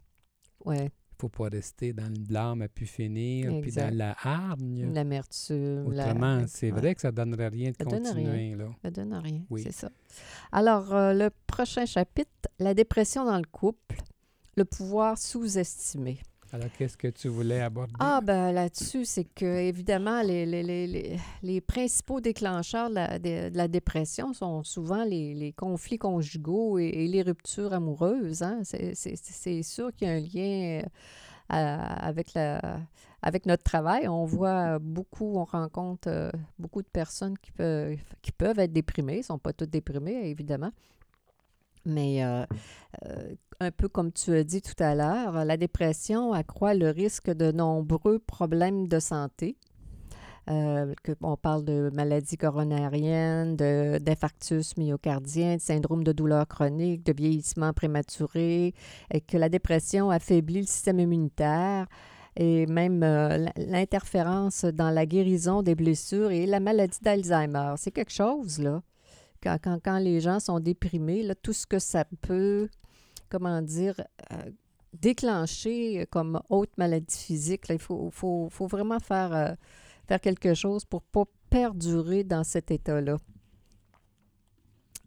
Ouais, 0.65 0.91
faut 1.21 1.29
pas 1.29 1.49
rester 1.51 1.93
dans 1.93 2.09
le 2.11 2.19
blâme 2.19 2.63
à 2.63 2.69
pu 2.69 2.87
finir, 2.87 3.53
puis 3.61 3.71
dans 3.71 3.95
la 3.95 4.17
hargne. 4.25 4.93
l'amertume. 4.95 5.93
la- 5.93 6.07
Autrement, 6.07 6.45
c'est 6.49 6.73
ouais. 6.73 6.79
vrai 6.81 6.95
que 6.95 7.03
ça 7.03 7.13
donnerait 7.13 7.49
rien 7.49 7.71
de 7.73 7.77
Ça 7.77 7.85
continuer. 7.85 8.55
Là. 8.55 8.71
Ça 8.83 8.91
donne 8.91 9.13
rien, 9.13 9.43
Oui. 9.51 9.63
c'est 9.63 9.73
ça. 9.73 9.91
Alors, 10.53 10.95
euh, 10.95 11.13
le 11.13 11.29
prochain 11.47 11.85
chapitre, 11.85 12.31
la 12.59 12.73
dépression 12.73 13.27
dans 13.27 13.37
le 13.37 13.45
couple, 13.45 13.97
le 14.57 14.65
pouvoir 14.65 15.19
sous-estimé. 15.19 16.19
Alors, 16.53 16.69
qu'est-ce 16.79 16.97
que 16.97 17.09
tu 17.09 17.29
voulais 17.29 17.61
aborder? 17.61 17.93
Ah, 17.99 18.21
ben 18.23 18.53
là-dessus, 18.53 19.05
c'est 19.05 19.25
que, 19.25 19.45
évidemment, 19.45 20.23
les, 20.23 21.61
principaux 21.67 22.21
déclencheurs 22.21 22.89
de 22.89 23.57
la, 23.57 23.69
dépression 23.69 24.33
sont 24.33 24.63
souvent 24.63 25.05
les, 25.05 25.53
conflits 25.57 25.99
conjugaux 25.99 26.79
et, 26.79 27.09
les 27.09 27.23
ruptures 27.23 27.73
amoureuses. 27.73 28.43
Hein? 28.43 28.61
C'est, 28.65 29.63
sûr 29.63 29.93
qu'il 29.95 30.09
y 30.09 30.11
a 30.11 30.15
un 30.15 30.21
lien 30.21 30.83
euh, 31.53 31.79
avec, 33.23 33.47
notre 33.47 33.65
travail. 33.65 34.07
On 34.09 34.25
voit 34.25 34.79
beaucoup, 34.79 35.37
on 35.37 35.45
rencontre 35.45 36.09
euh, 36.09 36.31
beaucoup 36.59 36.83
de 36.83 36.89
personnes 36.89 37.37
qui 37.39 37.51
peuvent, 37.51 37.97
qui 38.23 38.33
peuvent 38.33 38.59
être 38.61 38.73
déprimées. 38.73 39.19
Ne 39.19 39.23
sont 39.23 39.39
pas 39.39 39.53
toutes 39.53 39.71
déprimées, 39.71 40.31
évidemment. 40.31 40.71
Mais 41.87 42.25
euh, 42.25 42.45
euh, 43.07 43.35
un 43.61 43.71
peu 43.71 43.89
comme 43.89 44.13
tu 44.13 44.35
as 44.35 44.45
dit 44.45 44.61
tout 44.61 44.81
à 44.83 44.95
l'heure, 44.95 45.45
la 45.45 45.57
dépression 45.57 46.33
accroît 46.33 46.75
le 46.75 46.91
risque 46.91 47.31
de 47.31 47.53
nombreux 47.53 48.19
problèmes 48.19 48.89
de 48.89 48.99
santé. 48.99 49.57
Euh, 50.49 50.95
que- 51.03 51.13
on 51.23 51.37
parle 51.37 51.65
de 51.65 51.91
maladies 51.93 52.37
coronariennes, 52.37 53.57
d'infarctus 53.57 54.77
myocardien, 54.77 55.57
de 55.57 55.61
syndrome 55.61 56.05
de 56.05 56.13
douleur 56.13 56.47
chronique, 56.47 57.05
de 57.05 57.13
vieillissement 57.13 57.73
prématuré, 57.73 58.73
et 59.13 59.21
que 59.21 59.37
la 59.39 59.49
dépression 59.49 60.09
affaiblit 60.11 60.61
le 60.61 60.67
système 60.67 61.01
immunitaire 61.01 61.87
et 62.37 62.67
même 62.67 63.01
l'interférence 63.57 64.65
dans 64.65 64.91
la 64.91 65.05
guérison 65.07 65.63
des 65.63 65.75
blessures 65.75 66.31
et 66.31 66.47
la 66.47 66.61
maladie 66.61 66.99
d'Alzheimer. 67.03 67.75
C'est 67.77 67.91
quelque 67.91 68.13
chose, 68.13 68.61
là. 68.61 68.83
Quand, 69.43 69.57
quand, 69.63 69.79
quand 69.85 69.99
les 69.99 70.21
gens 70.21 70.41
sont 70.41 70.61
déprimés, 70.61 71.23
là, 71.23 71.35
tout 71.35 71.53
ce 71.53 71.67
que 71.67 71.79
ça 71.79 72.05
peut, 72.23 72.69
comment 73.29 73.63
dire, 73.63 74.01
euh, 74.33 74.51
déclencher 74.93 76.07
comme 76.11 76.41
haute 76.49 76.77
maladie 76.79 77.17
physique, 77.17 77.69
là, 77.69 77.75
il 77.75 77.81
faut, 77.81 78.11
faut, 78.11 78.49
faut 78.51 78.67
vraiment 78.67 78.99
faire, 79.01 79.35
euh, 79.35 79.55
faire 80.09 80.21
quelque 80.21 80.55
chose 80.55 80.85
pour 80.85 81.03
ne 81.03 81.13
pas 81.25 81.31
perdurer 81.51 82.25
dans 82.25 82.45
cet 82.45 82.71
état-là. 82.71 83.17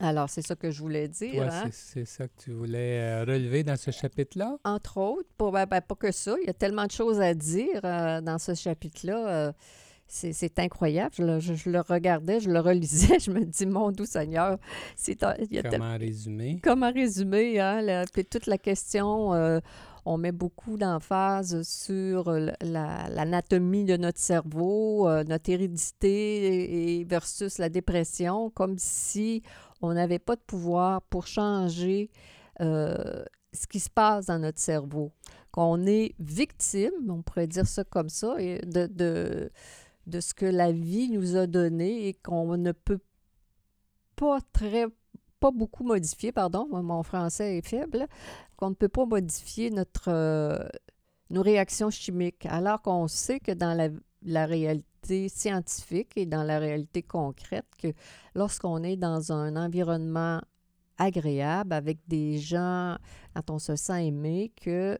Alors, 0.02 0.30
c'est 0.30 0.42
ça 0.42 0.56
que 0.56 0.72
je 0.72 0.80
voulais 0.82 1.10
dire. 1.10 1.44
Hein? 1.52 1.70
c'est- 1.74 2.06
ça 2.06 2.28
que 2.28 2.34
tu 2.38 2.52
voulais 2.52 3.02
euh, 3.02 3.26
relever 3.26 3.64
dans 3.64 3.76
ce 3.76 3.92
chapitre-là? 3.92 4.58
Entre 4.64 4.98
autres, 4.98 5.28
pour, 5.38 5.52
ben, 5.52 5.66
ben, 5.66 5.82
pas 5.82 5.96
que 5.96 6.12
ça, 6.12 6.38
il 6.42 6.48
y 6.48 6.50
a 6.50 6.54
tellement 6.54 6.86
de 6.86 6.92
choses 6.92 7.20
à 7.20 7.34
dire 7.34 7.82
euh, 7.84 8.22
dans 8.22 8.38
ce 8.38 8.54
chapitre-là. 8.54 9.54
C'est 10.10 10.34
c'est 10.34 10.60
incroyable. 10.60 11.14
Je 11.18 11.24
le, 11.24 11.40
je- 11.40 11.54
je 11.54 11.70
le 11.70 11.80
regardais, 11.82 12.40
je 12.40 12.50
le 12.50 12.60
relisais, 12.60 13.20
je 13.20 13.32
me 13.32 13.46
dis, 13.46 13.66
mon 13.66 13.92
doux 13.92 14.06
Seigneur, 14.06 14.58
c'est 14.96 15.24
un- 15.24 15.36
il 15.40 15.54
y 15.54 15.60
a 15.60 15.64
tel- 15.64 15.80
Comment 15.80 15.98
résumer? 15.98 16.60
comment 16.64 16.92
résumer, 16.92 17.60
hein, 17.60 17.82
la- 17.82 18.06
puis 18.12 18.26
toute 18.26 18.48
la 18.48 18.58
question, 18.58 19.34
euh, 19.34 19.60
on 20.06 20.18
met 20.18 20.32
beaucoup 20.32 20.78
d'emphase 20.78 21.62
sur 21.62 22.32
la- 22.32 23.08
l'anatomie 23.10 23.86
de 23.86 23.98
notre 23.98 24.20
cerveau, 24.20 25.08
euh, 25.08 25.24
notre 25.24 25.50
hérédité 25.50 27.00
et 27.00 27.04
versus 27.06 27.58
la 27.58 27.70
dépression, 27.70 28.50
comme 28.50 28.76
si 28.78 29.44
on 29.82 29.94
n'avait 29.94 30.20
pas 30.20 30.36
de 30.36 30.42
pouvoir 30.42 31.02
pour 31.04 31.28
changer 31.28 32.10
euh, 32.62 33.24
ce 33.54 33.68
qui 33.68 33.80
se 33.80 33.90
passe 33.90 34.26
dans 34.26 34.40
notre 34.40 34.60
cerveau. 34.60 35.12
Qu'on 35.52 35.86
est 35.88 36.14
victime, 36.20 36.92
on 37.10 37.22
pourrait 37.22 37.48
dire 37.48 37.66
ça 37.68 37.84
comme 37.84 38.10
ça, 38.10 38.36
de, 38.38 39.50
de 40.10 40.20
ce 40.20 40.34
que 40.34 40.46
la 40.46 40.72
vie 40.72 41.10
nous 41.10 41.36
a 41.36 41.48
donné 41.48 42.08
et 42.08 42.14
qu'on 42.14 42.58
ne 42.58 42.72
peut 42.72 43.00
pas 44.16 44.40
très 44.54 44.88
pas 45.40 45.52
beaucoup 45.52 45.84
modifier, 45.84 46.32
pardon, 46.32 46.68
mon 46.70 47.04
français 47.04 47.58
est 47.58 47.68
faible, 47.68 48.08
qu'on 48.58 48.72
ne 48.72 48.76
peut 48.76 48.90
pas 48.90 49.06
modifier 49.06 49.70
notre, 49.70 50.10
euh, 50.10 50.68
nos 51.30 51.42
réactions 51.42 51.90
chimiques, 51.90 52.46
alors 52.46 52.82
qu'on 52.82 53.08
sait 53.08 53.40
que 53.40 53.54
dans 53.54 53.74
la, 53.74 53.88
la 54.24 54.46
réalité 54.46 55.30
scientifique 55.30 56.12
et 56.18 56.26
dans 56.26 56.44
la 56.44 56.60
réalité 56.60 57.04
concrète, 57.04 57.68
que 57.82 57.94
lorsqu'on 58.36 58.84
est 58.84 58.98
dans 58.98 59.32
un 59.32 59.56
environnement 59.56 60.42
agréable, 60.98 61.72
avec 61.72 62.00
des 62.08 62.38
gens, 62.38 62.98
quand 63.34 63.50
on 63.50 63.60
se 63.60 63.78
sent 63.78 64.08
aimé, 64.08 64.52
que 64.62 65.00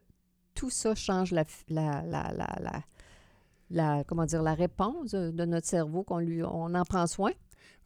tout 0.56 0.70
ça 0.70 0.96
change 0.96 1.32
la, 1.32 1.44
la, 1.68 2.02
la, 2.04 2.84
la, 3.70 4.04
comment 4.06 4.26
dire, 4.26 4.42
la 4.44 4.54
réponse 4.56 5.12
de 5.12 5.46
notre 5.46 5.68
cerveau, 5.68 6.04
qu'on 6.04 6.20
lui, 6.20 6.44
on 6.44 6.74
en 6.74 6.84
prend 6.86 7.08
soin? 7.08 7.32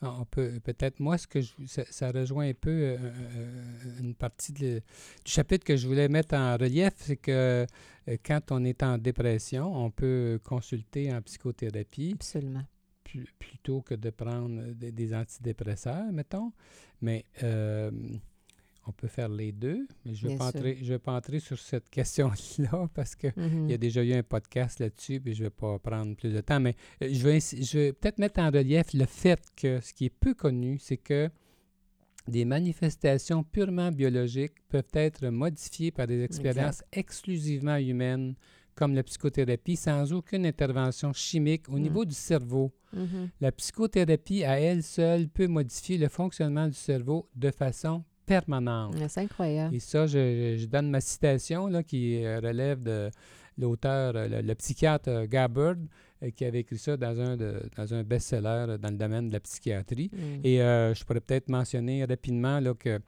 Ah, 0.01 0.15
On 0.19 0.25
peut 0.25 0.59
peut-être 0.61 0.99
moi 0.99 1.17
ce 1.17 1.27
que 1.27 1.39
je, 1.41 1.51
ça, 1.65 1.83
ça 1.89 2.11
rejoint 2.11 2.47
un 2.49 2.53
peu 2.53 2.69
euh, 2.71 2.97
euh, 2.97 3.99
une 4.01 4.15
partie 4.15 4.51
de- 4.51 4.79
du 5.23 5.31
chapitre 5.31 5.63
que 5.65 5.77
je 5.77 5.87
voulais 5.87 6.09
mettre 6.09 6.35
en 6.35 6.57
relief, 6.57 6.91
c'est 6.97 7.15
que 7.15 7.65
euh, 8.09 8.17
quand 8.25 8.51
on 8.51 8.63
est 8.65 8.83
en 8.83 8.97
dépression, 8.97 9.73
on 9.73 9.91
peut 9.91 10.39
consulter 10.43 11.13
en 11.13 11.21
psychothérapie 11.21 12.11
Absolument. 12.15 12.63
plu- 13.05 13.29
plutôt 13.39 13.81
que 13.81 13.93
de 13.95 14.09
prendre 14.09 14.73
des, 14.73 14.91
des 14.91 15.13
antidépresseurs, 15.15 16.11
mettons. 16.11 16.51
Mais 17.01 17.23
euh, 17.43 17.91
on 18.85 18.91
peut 18.91 19.07
faire 19.07 19.29
les 19.29 19.51
deux. 19.51 19.87
Mais 20.05 20.13
je 20.13 20.25
ne 20.27 20.31
vais, 20.31 20.37
pas 20.99 21.13
entrer- 21.15 21.39
sur 21.39 21.57
cette 21.57 21.89
question-là 21.89 22.89
parce 22.93 23.15
que 23.15 23.27
Mhm. 23.35 23.65
il 23.65 23.71
y 23.71 23.73
a 23.73 23.77
déjà 23.77 24.03
eu 24.03 24.13
un 24.13 24.23
podcast 24.23 24.79
là-dessus, 24.79 25.19
puis 25.21 25.33
je 25.33 25.39
ne 25.43 25.45
vais 25.47 25.51
pas 25.51 25.79
prendre 25.79 26.15
plus 26.15 26.33
de 26.33 26.41
temps, 26.41 26.59
mais 26.59 26.75
euh, 27.01 27.09
je 27.11 27.23
vais, 27.23 27.37
insi- 27.37 27.63
je 27.63 27.77
vais 27.77 27.93
peut-être 27.93 28.19
mettre 28.19 28.39
en 28.41 28.47
relief 28.51 28.93
le 28.93 29.05
fait 29.05 29.41
que 29.55 29.79
ce 29.81 29.93
qui 29.93 30.05
est 30.05 30.09
peu 30.09 30.33
connu, 30.33 30.79
c'est 30.79 30.97
que 30.97 31.29
des 32.27 32.45
manifestations 32.45 33.43
purement 33.43 33.91
biologiques 33.91 34.53
peuvent 34.69 34.83
être 34.93 35.27
modifiées 35.27 35.91
par 35.91 36.07
des 36.07 36.21
expériences 36.23 36.81
exclusivement 36.93 37.75
humaines, 37.77 38.35
comme 38.75 38.95
la 38.95 39.03
psychothérapie, 39.03 39.75
sans 39.75 40.11
aucune 40.13 40.45
intervention 40.45 41.13
chimique 41.13 41.67
au 41.69 41.73
Mm. 41.77 41.81
niveau 41.81 42.05
du 42.05 42.15
cerveau. 42.15 42.73
Mhm. 42.93 43.29
La 43.41 43.51
psychothérapie, 43.51 44.43
à 44.45 44.59
elle 44.59 44.83
seule, 44.83 45.27
peut 45.27 45.47
modifier 45.47 45.97
le 45.97 46.07
fonctionnement 46.07 46.67
du 46.67 46.73
cerveau 46.73 47.29
de 47.35 47.51
façon 47.51 48.03
permanente. 48.25 48.95
C'est 49.07 49.21
incroyable. 49.21 49.75
Et 49.75 49.79
ça, 49.79 50.05
je, 50.07 50.55
je 50.57 50.65
donne 50.65 50.89
ma 50.89 51.01
citation 51.01 51.67
là, 51.67 51.83
qui 51.83 52.23
euh, 52.23 52.39
relève 52.39 52.81
de 52.81 53.09
l'auteur, 53.57 54.15
euh, 54.15 54.27
le, 54.27 54.41
le 54.41 54.55
psychiatre 54.55 55.09
euh, 55.09 55.27
Gabbard, 55.27 55.75
qui 56.37 56.45
avait 56.45 56.61
écrit 56.61 56.77
ça 56.77 56.95
dans 56.95 57.19
un, 57.19 57.35
de- 57.35 57.61
dans 57.75 57.93
un 57.93 58.01
best-seller 58.03 58.77
dans 58.81 58.89
le 58.91 58.97
domaine 58.97 59.27
de 59.27 59.33
la 59.33 59.41
psychiatrie. 59.41 60.09
Mm. 60.13 60.17
Et 60.45 60.61
euh, 60.61 60.93
je 60.93 61.03
pourrais 61.03 61.19
peut-être 61.19 61.49
mentionner 61.49 62.05
rapidement 62.05 62.59
là, 62.61 62.73
que 62.73 62.99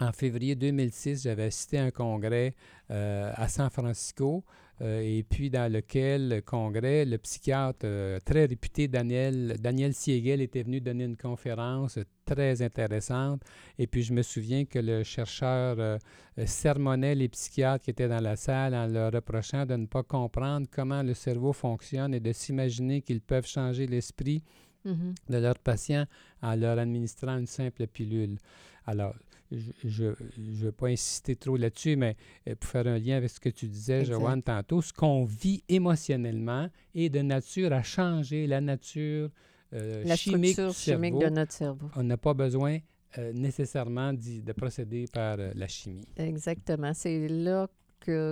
en 0.00 0.12
février 0.12 0.54
2006, 0.54 1.22
j'avais 1.24 1.44
assisté 1.44 1.78
à 1.78 1.84
un 1.84 1.90
congrès 1.90 2.54
euh, 2.90 3.32
à 3.34 3.48
San 3.48 3.68
Francisco, 3.68 4.44
euh, 4.80 5.00
et 5.00 5.24
puis 5.24 5.50
dans 5.50 5.70
lequel 5.72 6.28
le 6.28 6.40
congrès, 6.40 7.04
le 7.04 7.18
psychiatre 7.18 7.80
euh, 7.84 8.20
très 8.24 8.46
réputé 8.46 8.86
Daniel, 8.86 9.56
Daniel 9.58 9.92
Siegel 9.92 10.40
était 10.40 10.62
venu 10.62 10.80
donner 10.80 11.04
une 11.04 11.16
conférence 11.16 11.98
très 12.24 12.62
intéressante. 12.62 13.42
Et 13.78 13.88
puis 13.88 14.02
je 14.02 14.12
me 14.12 14.22
souviens 14.22 14.64
que 14.64 14.78
le 14.78 15.02
chercheur 15.02 15.98
sermonnait 16.46 17.16
les 17.16 17.28
psychiatres 17.28 17.84
qui 17.84 17.90
étaient 17.90 18.08
dans 18.08 18.22
la 18.22 18.36
salle 18.36 18.74
en 18.74 18.86
leur 18.86 19.12
reprochant 19.12 19.66
de 19.66 19.74
ne 19.74 19.86
pas 19.86 20.04
comprendre 20.04 20.68
comment 20.70 21.02
le 21.02 21.14
cerveau 21.14 21.52
fonctionne 21.52 22.14
et 22.14 22.20
de 22.20 22.32
s'imaginer 22.32 23.02
qu'ils 23.02 23.22
peuvent 23.22 23.46
changer 23.46 23.86
l'esprit 23.86 24.44
Mhm. 24.84 25.14
de 25.28 25.38
leurs 25.38 25.58
patients 25.58 26.06
en 26.42 26.54
leur 26.54 26.78
administrant 26.78 27.36
une 27.38 27.46
simple 27.46 27.86
pilule. 27.86 28.38
Alors, 28.86 29.14
je 29.50 30.04
ne 30.36 30.52
veux 30.52 30.72
pas 30.72 30.88
insister 30.88 31.36
trop 31.36 31.56
là-dessus, 31.56 31.96
mais 31.96 32.16
euh, 32.48 32.54
pour 32.58 32.68
faire 32.70 32.86
un 32.86 32.98
lien 32.98 33.16
avec 33.16 33.30
ce 33.30 33.40
que 33.40 33.48
tu 33.48 33.66
disais, 33.66 34.00
Exact. 34.00 34.14
Joanne, 34.20 34.42
tantôt, 34.42 34.82
ce 34.82 34.92
qu'on 34.92 35.24
vit 35.24 35.62
émotionnellement 35.68 36.68
est 36.94 37.08
de 37.08 37.20
nature 37.20 37.72
à 37.72 37.82
changer 37.82 38.46
la 38.46 38.60
nature 38.60 39.30
euh, 39.72 40.02
La 40.04 40.16
chimique 40.16 40.52
structure 40.52 40.72
du 40.72 40.78
chimique 40.78 41.14
cerveau. 41.14 41.24
de 41.30 41.34
notre 41.34 41.52
cerveau. 41.52 41.90
On 41.96 42.02
n'a 42.02 42.16
pas 42.16 42.34
besoin 42.34 42.78
euh, 43.16 43.32
nécessairement 43.32 44.12
de 44.12 44.52
procéder 44.52 45.06
par 45.12 45.36
euh, 45.38 45.50
la 45.54 45.66
chimie. 45.66 46.06
Exactement. 46.16 46.92
C'est 46.94 47.26
là 47.28 47.66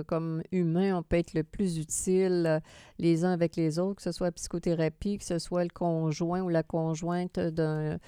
comme 0.07 0.43
humain, 0.51 0.97
on 0.97 1.03
peut 1.03 1.17
être 1.17 1.33
le 1.33 1.43
plus 1.43 1.77
utile 1.77 2.45
euh, 2.47 2.59
les 2.99 3.25
uns 3.25 3.31
avec 3.31 3.55
les 3.55 3.79
autres, 3.79 3.97
que 3.97 4.01
ce 4.01 4.11
soit 4.11 4.27
la 4.27 4.31
psychothérapie, 4.31 5.17
que 5.17 5.25
ce 5.25 5.39
soit 5.39 5.63
le 5.63 5.69
conjoint 5.69 6.41
ou 6.41 6.49
la 6.49 6.63
conjointe 6.63 7.39
de 7.39 7.99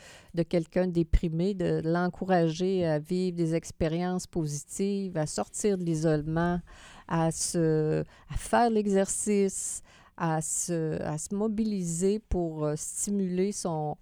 quelqu'un 0.48 0.88
déprimé, 0.88 1.54
de 1.54 1.82
l'encourager 1.84 2.86
à 2.86 3.00
vivre 3.00 3.38
des 3.38 3.56
expériences 3.56 4.28
positives, 4.28 5.18
à 5.18 5.26
sortir 5.26 5.78
de 5.78 5.84
l'isolement, 5.84 6.60
à, 7.08 7.28
à 7.28 8.38
faire 8.38 8.70
l'exercice, 8.70 9.84
à 10.20 10.42
se, 10.42 11.02
à 11.02 11.18
se 11.18 11.34
mobiliser 11.34 12.20
pour 12.20 12.66
euh, 12.66 12.74
stimuler 12.76 13.52
son, 13.52 13.98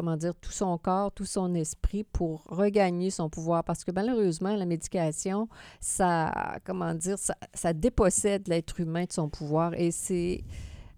comment 0.00 0.16
dire, 0.16 0.34
tout 0.34 0.50
son 0.50 0.78
corps, 0.78 1.12
tout 1.12 1.26
son 1.26 1.54
esprit 1.54 2.04
pour 2.04 2.42
regagner 2.44 3.10
son 3.10 3.28
pouvoir. 3.28 3.64
Parce 3.64 3.84
que 3.84 3.90
malheureusement, 3.90 4.56
la 4.56 4.64
médication, 4.64 5.46
ça, 5.78 6.58
comment 6.64 6.94
dire, 6.94 7.18
ça, 7.18 7.36
ça 7.52 7.74
dépossède 7.74 8.48
l'être 8.48 8.80
humain 8.80 9.04
de 9.04 9.12
son 9.12 9.28
pouvoir 9.28 9.74
et 9.74 9.90
c'est... 9.90 10.42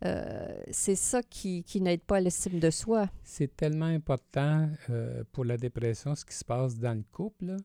Euh, 0.04 0.56
c'est 0.72 0.96
ça 0.96 1.22
qui, 1.22 1.62
qui 1.62 1.80
n'aide 1.80 2.02
pas 2.02 2.18
l'estime 2.18 2.58
de 2.58 2.70
soi. 2.70 3.08
C'est 3.22 3.56
tellement 3.56 3.86
important 3.86 4.68
euh, 4.90 5.22
pour 5.30 5.44
la 5.44 5.56
dépression, 5.56 6.16
ce 6.16 6.24
qui 6.24 6.34
se 6.34 6.44
passe 6.44 6.76
dans 6.76 6.94
le 6.96 7.04
couple. 7.12 7.56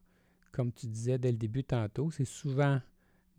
Comme 0.52 0.72
tu 0.72 0.86
disais 0.86 1.18
dès 1.18 1.32
le 1.32 1.38
début 1.38 1.64
tantôt, 1.64 2.12
c'est 2.12 2.26
souvent 2.26 2.80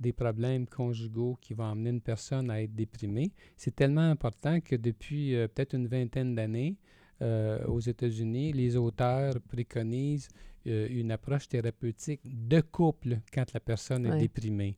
des 0.01 0.13
problèmes 0.13 0.67
conjugaux 0.67 1.39
qui 1.41 1.55
vont 1.55 1.71
amener 1.71 1.91
une 1.91 2.01
personne 2.01 2.51
à 2.51 2.61
être 2.61 2.75
déprimée. 2.75 3.31
C'est 3.57 3.75
tellement 3.75 4.11
important 4.11 4.61
que 4.61 4.75
depuis 4.75 5.37
euh, 5.37 5.47
peut-être 5.47 5.75
une 5.75 5.87
vingtaine 5.87 6.35
d'années, 6.35 6.77
euh, 7.23 7.65
aux 7.67 7.81
États-Unis, 7.81 8.53
les 8.53 8.77
auteurs 8.77 9.35
préconisent 9.49 10.29
euh, 10.67 10.87
une 10.91 11.11
approche 11.11 11.49
thérapeutique 11.49 12.21
de 12.25 12.61
couple 12.61 13.19
quand 13.33 13.53
la 13.53 13.61
personne 13.61 14.07
est 14.07 14.19
déprimée. 14.19 14.77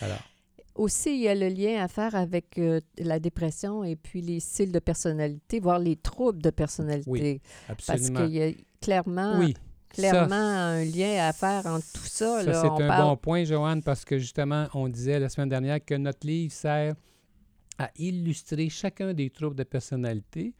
Alors, 0.00 0.18
Aussi, 0.74 1.10
il 1.14 1.22
y 1.22 1.28
a 1.28 1.34
le 1.34 1.48
lien 1.48 1.82
à 1.82 1.88
faire 1.88 2.14
avec 2.14 2.58
euh, 2.58 2.80
la 2.98 3.18
dépression 3.20 3.84
et 3.84 3.96
puis 3.96 4.22
les 4.22 4.40
styles 4.40 4.72
de 4.72 4.78
personnalité, 4.78 5.60
voire 5.60 5.78
les 5.78 5.96
troubles 5.96 6.40
de 6.40 6.50
personnalité. 6.50 7.40
Parce 7.66 7.90
absolument. 7.90 8.20
qu'il 8.20 8.34
y 8.34 8.42
a 8.42 8.52
clairement, 8.80 9.38
oui, 9.38 9.54
clairement 9.90 10.28
ça, 10.30 10.66
un 10.70 10.84
lien 10.84 11.28
à 11.28 11.32
faire 11.34 11.66
entre 11.66 11.86
tout 11.92 12.06
ça. 12.06 12.42
Ça, 12.44 12.60
c'est 12.62 12.68
un 12.68 12.88
parle- 12.88 13.02
bon 13.10 13.16
point, 13.16 13.44
Joanne, 13.44 13.82
parce 13.82 14.04
que 14.04 14.18
justement, 14.18 14.66
on 14.72 14.88
disait 14.88 15.18
la 15.18 15.28
semaine 15.28 15.50
dernière 15.50 15.84
que 15.84 15.94
notre 15.94 16.26
livre 16.26 16.52
sert 16.52 16.94
à 17.78 17.90
illustrer 17.96 18.68
chacun 18.68 19.12
des 19.12 19.28
troubles 19.30 19.56
de 19.56 19.64
personnalité 19.64 20.54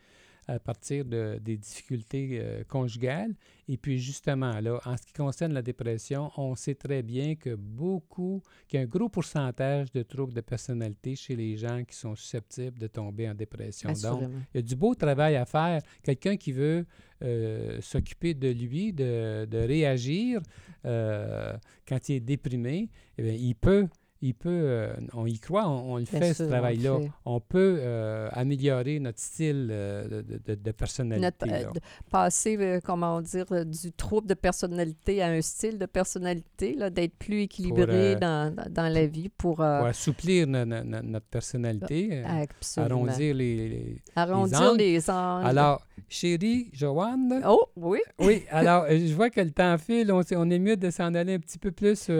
à 0.53 0.59
partir 0.59 1.05
de, 1.05 1.39
des 1.41 1.57
difficultés 1.57 2.39
euh, 2.41 2.65
conjugales. 2.65 3.35
Et 3.69 3.77
puis 3.77 3.99
justement, 3.99 4.61
là, 4.61 4.81
en 4.85 4.97
ce 4.97 5.07
qui 5.07 5.13
concerne 5.13 5.53
la 5.53 5.63
dépression, 5.63 6.31
on 6.37 6.55
sait 6.55 6.75
très 6.75 7.03
bien 7.03 7.37
que 7.37 7.55
beaucoup, 7.55 8.43
qu'il 8.69 8.79
y 8.79 8.83
a 8.83 8.85
un 8.85 8.89
gros 8.89 9.09
pourcentage 9.09 9.91
de 9.93 10.03
troubles 10.03 10.35
de 10.35 10.41
personnalité 10.41 11.17
chez 11.17 11.37
les 11.37 11.57
gens 11.57 11.83
qui 11.85 11.97
sont 11.97 12.15
susceptibles 12.15 12.79
de 12.79 12.87
tomber 12.87 13.29
en 13.29 13.35
dépression. 13.35 13.93
Donc, 13.93 14.23
il 14.53 14.57
y 14.57 14.59
a 14.59 14.63
du 14.63 14.77
beau 14.77 14.95
travail 14.95 15.37
à 15.37 15.47
faire. 15.47 15.81
Quelqu'un 16.03 16.37
qui 16.37 16.53
veut 16.53 16.85
euh, 17.23 17.81
s'occuper 17.81 18.35
de 18.35 18.49
lui, 18.49 18.93
de, 18.93 19.47
de 19.49 19.59
réagir 19.59 20.41
euh, 20.85 21.57
quand 21.87 22.09
il 22.09 22.17
est 22.17 22.21
déprimé, 22.21 22.91
eh 23.17 23.23
bien, 23.23 23.33
il 23.33 23.55
peut, 23.55 23.87
il 24.23 24.35
peut 24.35 24.49
euh, 24.51 24.95
on 25.15 25.27
y 25.27 25.39
croit, 25.39 25.69
on, 25.69 25.95
on 25.95 25.97
le 25.99 26.05
Bien 26.05 26.21
fait, 26.21 26.35
sûr, 26.35 26.45
ce 26.47 26.51
travail-là. 26.51 26.99
On 27.25 27.41
peut 27.41 27.77
euh, 27.81 28.29
améliorer 28.33 29.01
notre 29.01 29.19
style 29.19 29.69
euh, 29.71 30.23
de, 30.23 30.41
de- 30.47 30.55
de 30.55 30.71
personnalité. 30.71 31.47
Notre- 31.47 31.81
passer, 32.11 32.79
comment 32.85 33.21
dire, 33.21 33.47
du 33.67 33.93
trouble 33.93 34.29
de 34.29 34.35
personnalité 34.35 35.21
à 35.23 35.27
un 35.29 35.41
style 35.43 35.77
de 35.79 35.87
personnalité, 35.87 36.77
d'être 36.91 37.15
plus 37.17 37.43
équilibré 37.43 38.17
dans, 38.17 38.55
la 38.93 39.07
vie 39.07 39.29
pour... 39.29 39.57
Pour 39.57 39.65
assouplir 39.65 40.47
no- 40.47 40.65
no- 40.65 40.85
no- 40.85 41.03
notre 41.03 41.27
personnalité, 41.27 42.23
absolument. 42.25 42.95
arrondir 43.07 43.35
les, 43.35 43.57
les- 43.69 44.03
Arrondir 44.15 44.61
angles. 44.63 44.79
les 44.79 45.11
angles. 45.11 45.47
Alors, 45.47 45.87
chérie 46.09 46.71
Joanne, 46.73 47.43
Oh, 47.47 47.67
oui. 47.77 47.99
Oui, 48.19 48.45
alors 48.51 48.87
je 48.89 49.13
vois 49.15 49.31
que 49.31 49.41
le 49.41 49.51
temps 49.51 49.77
file. 49.79 50.13
On, 50.13 50.51
est 50.51 50.59
mieux 50.59 50.77
de 50.77 50.91
s'en 50.91 51.13
aller 51.15 51.35
un 51.35 51.39
petit 51.41 51.59
peu 51.59 51.73
plus 51.73 52.11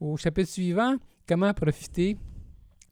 au 0.00 0.16
chapitre 0.16 0.50
suivant. 0.50 0.96
Comment 1.28 1.52
profiter 1.54 2.16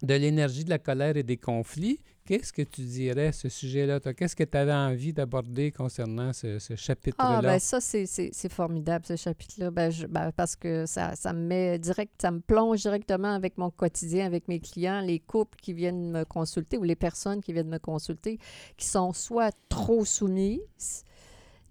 de 0.02 0.14
l'énergie 0.14 0.64
de 0.64 0.70
la 0.70 0.78
colère 0.78 1.16
et 1.16 1.22
des 1.22 1.36
conflits? 1.36 2.00
Qu'est-ce 2.26 2.52
que 2.52 2.62
tu 2.62 2.80
dirais 2.82 3.28
à 3.28 3.32
ce 3.32 3.48
sujet-là? 3.48 4.00
Qu'est-ce 4.00 4.34
que 4.34 4.44
tu 4.44 4.56
avais 4.56 4.72
envie 4.72 5.12
d'aborder 5.12 5.70
concernant 5.70 6.32
ce, 6.32 6.58
ce 6.58 6.74
chapitre-là? 6.74 7.38
Ah, 7.38 7.42
ben 7.42 7.58
ça, 7.58 7.80
c'est- 7.80 8.48
formidable, 8.48 9.04
ce 9.06 9.16
chapitre-là, 9.16 9.70
ben, 9.70 9.92
ben, 10.08 10.32
parce 10.32 10.56
que 10.56 10.86
ça, 10.86 11.14
ça 11.14 11.32
me 11.32 11.46
met 11.46 11.78
direct, 11.78 12.12
ça 12.20 12.30
me 12.30 12.40
plonge 12.40 12.80
directement 12.80 13.34
avec 13.34 13.56
mon 13.58 13.70
quotidien, 13.70 14.26
avec 14.26 14.48
mes 14.48 14.58
clients, 14.58 15.00
les 15.00 15.20
couples 15.20 15.58
qui 15.60 15.72
viennent 15.74 16.10
me 16.10 16.24
consulter 16.24 16.76
ou 16.78 16.82
les 16.82 16.96
personnes 16.96 17.40
qui 17.42 17.52
viennent 17.52 17.68
me 17.68 17.78
consulter, 17.78 18.38
qui 18.76 18.86
sont 18.86 19.12
soit 19.12 19.54
trop 19.68 20.04
soumises, 20.04 21.04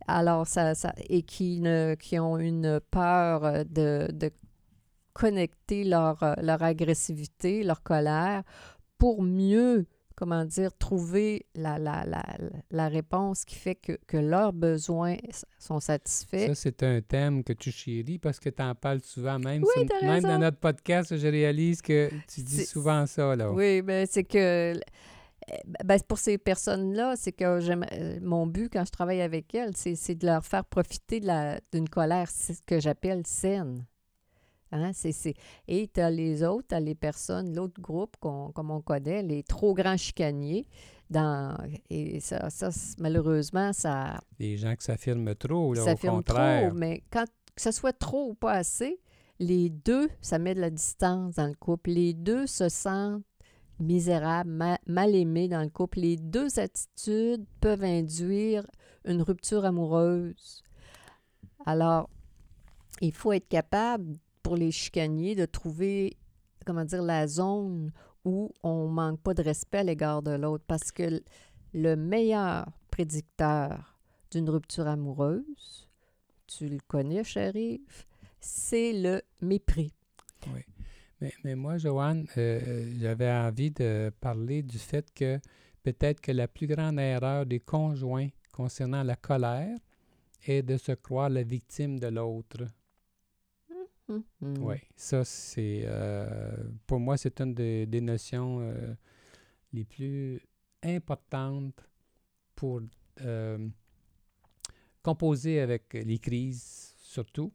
alors 0.08 0.48
ça, 0.48 0.76
ça 0.76 0.94
et 1.10 1.24
qui, 1.24 1.60
ne, 1.62 1.96
qui 2.00 2.20
ont 2.20 2.38
une 2.38 2.80
peur 2.92 3.44
euh, 3.44 3.64
de, 3.64 4.12
de 4.12 4.32
connecter 5.14 5.84
leur, 5.84 6.22
euh, 6.24 6.34
leur 6.42 6.62
agressivité, 6.64 7.64
leur 7.64 7.84
colère, 7.84 8.44
pour 8.98 9.22
mieux 9.24 9.86
comment 10.16 10.46
dire, 10.46 10.72
trouver 10.78 11.48
la, 11.56 11.80
la, 11.80 12.06
la, 12.06 12.24
la 12.70 12.88
réponse 12.88 13.46
qui 13.46 13.56
fait 13.56 13.74
que, 13.74 13.94
que 14.06 14.16
leurs 14.18 14.54
besoins 14.54 15.18
sont 15.58 15.80
satisfaits. 15.80 16.48
Ça, 16.50 16.56
c'est 16.56 16.84
un 16.84 17.02
thème 17.02 17.44
que 17.44 17.52
tu 17.52 17.72
chéris 17.72 18.20
parce 18.20 18.40
que 18.40 18.50
tu 18.50 18.62
en 18.62 18.76
parles 18.76 19.02
souvent. 19.04 19.40
Même, 19.40 19.64
Oui, 19.64 19.70
si- 19.76 19.86
t'as 19.88 20.06
même 20.06 20.22
dans 20.22 20.38
notre 20.38 20.60
podcast, 20.60 21.18
je 21.18 21.28
réalise 21.28 21.82
que 21.82 22.12
tu 22.32 22.42
dis 22.42 22.64
souvent 22.64 23.08
ça. 23.08 23.36
Là. 23.36 23.52
Oui, 23.52 23.82
ben 23.82 24.06
c'est 24.10 24.24
que 24.24 24.74
euh, 24.76 24.80
ben, 25.84 26.00
pour 26.08 26.20
ces 26.20 26.38
personnes-là, 26.38 27.16
c'est 27.18 27.32
que 27.34 27.60
j'aime 27.60 27.84
euh, 27.92 28.20
mon 28.22 28.46
but 28.46 28.72
quand 28.72 28.86
je 28.86 28.92
travaille 28.92 29.22
avec 29.22 29.54
elles, 29.56 29.76
c'est 29.76 30.16
de 30.16 30.26
leur 30.28 30.46
faire 30.46 30.64
profiter 30.64 31.22
d'une 31.74 31.90
colère, 31.90 32.30
c'est 32.30 32.54
ce 32.54 32.62
que 32.62 32.80
j'appelle 32.80 33.24
saine. 33.26 33.84
Hein, 34.76 34.92
c'est- 34.94 35.36
Et 35.68 35.88
tu 35.88 36.00
as 36.02 36.10
les 36.10 36.44
autres, 36.44 36.68
tu 36.70 36.76
as 36.76 36.80
les 36.80 36.96
personnes, 36.96 37.56
l'autre 37.56 37.80
groupe, 37.80 38.18
qu'on- 38.20 38.52
comme 38.52 38.72
on 38.72 38.82
connaît, 38.82 39.22
les 39.22 39.44
trop 39.44 39.74
grands 39.74 39.98
chicaniers. 39.98 40.66
Dans, 41.10 41.56
et 41.92 42.20
ça, 42.22 42.50
ça, 42.50 42.70
malheureusement, 42.98 43.72
ça, 43.72 44.20
Les 44.40 44.58
gens 44.58 44.76
qui 44.76 44.84
s'affirment 44.84 45.36
trop, 45.36 45.74
là, 45.76 45.82
au 45.82 45.86
contraire. 46.18 46.70
trop, 46.70 46.78
mais 46.78 47.04
quand 47.12 47.26
que 47.56 47.62
ce 47.62 47.72
soit 47.72 47.94
trop 47.94 48.30
ou 48.32 48.34
pas 48.34 48.54
assez, 48.54 49.00
les 49.38 49.70
deux, 49.70 50.10
ça 50.22 50.40
met 50.40 50.56
de 50.56 50.62
la 50.62 50.72
distance 50.72 51.36
dans 51.36 51.46
le 51.46 51.54
couple. 51.54 51.92
Les 51.92 52.14
deux 52.16 52.48
se 52.48 52.68
sentent 52.68 53.22
misérables, 53.80 54.50
ma- 54.50 54.80
mal 54.88 55.14
aimés 55.14 55.48
dans 55.50 55.62
le 55.62 55.70
couple. 55.70 56.00
Les 56.00 56.18
deux 56.18 56.58
attitudes 56.60 57.46
peuvent 57.62 57.84
induire 57.84 58.66
une 59.06 59.22
rupture 59.22 59.66
amoureuse. 59.66 60.64
Alors, 61.66 62.10
il 63.02 63.12
faut 63.14 63.34
être 63.34 63.48
capable, 63.48 64.18
pour 64.44 64.58
les 64.58 64.72
chicaniers, 64.72 65.36
de 65.36 65.46
trouver, 65.46 66.18
comment 66.66 66.86
dire, 66.86 67.02
la 67.02 67.28
zone 67.28 67.92
où 68.26 68.52
on 68.62 68.88
manque 68.88 69.22
pas 69.22 69.34
de 69.34 69.42
respect 69.42 69.80
à 69.80 69.84
l'égard 69.84 70.22
de 70.22 70.32
l'autre. 70.32 70.64
Parce 70.68 70.92
que 70.92 71.24
le 71.74 71.96
meilleur 71.96 72.68
prédicteur 72.92 73.98
d'une 74.32 74.50
rupture 74.50 74.88
amoureuse, 74.88 75.90
tu 76.48 76.68
le 76.68 76.80
connais, 76.88 77.24
chérie, 77.24 77.82
c'est 78.40 78.94
le 78.94 79.22
mépris. 79.42 79.94
Oui. 80.54 80.62
Mais, 81.44 81.56
moi, 81.56 81.78
Joanne, 81.78 82.28
euh, 82.38 82.92
j'avais 83.00 83.32
envie 83.32 83.72
de 83.72 84.12
parler 84.20 84.62
du 84.62 84.78
fait 84.78 85.10
que 85.14 85.40
peut-être 85.82 86.20
que 86.20 86.34
la 86.34 86.50
plus 86.50 86.68
grande 86.68 87.00
erreur 87.00 87.46
des 87.46 87.62
conjoints 87.62 88.28
concernant 88.52 89.04
la 89.04 89.16
colère 89.16 89.78
est 90.46 90.64
de 90.64 90.76
se 90.76 90.92
croire 90.92 91.30
la 91.30 91.44
victime 91.44 91.98
de 92.00 92.08
l'autre. 92.08 92.66
Hum. 94.10 94.24
Oui, 94.60 94.76
ça, 94.96 95.24
c'est. 95.24 95.84
euh, 95.86 96.52
pour 96.86 97.00
moi, 97.00 97.16
c'est 97.18 97.40
une 97.42 97.54
des, 97.54 97.86
des 97.86 98.02
notions 98.02 98.60
euh, 98.62 98.94
les 99.72 99.86
plus 99.86 100.42
importantes 100.84 101.88
pour 102.56 102.82
euh, 103.22 103.68
composer 105.02 105.60
avec 105.62 105.94
les 105.94 106.20
crises, 106.20 106.94
surtout. 106.98 107.52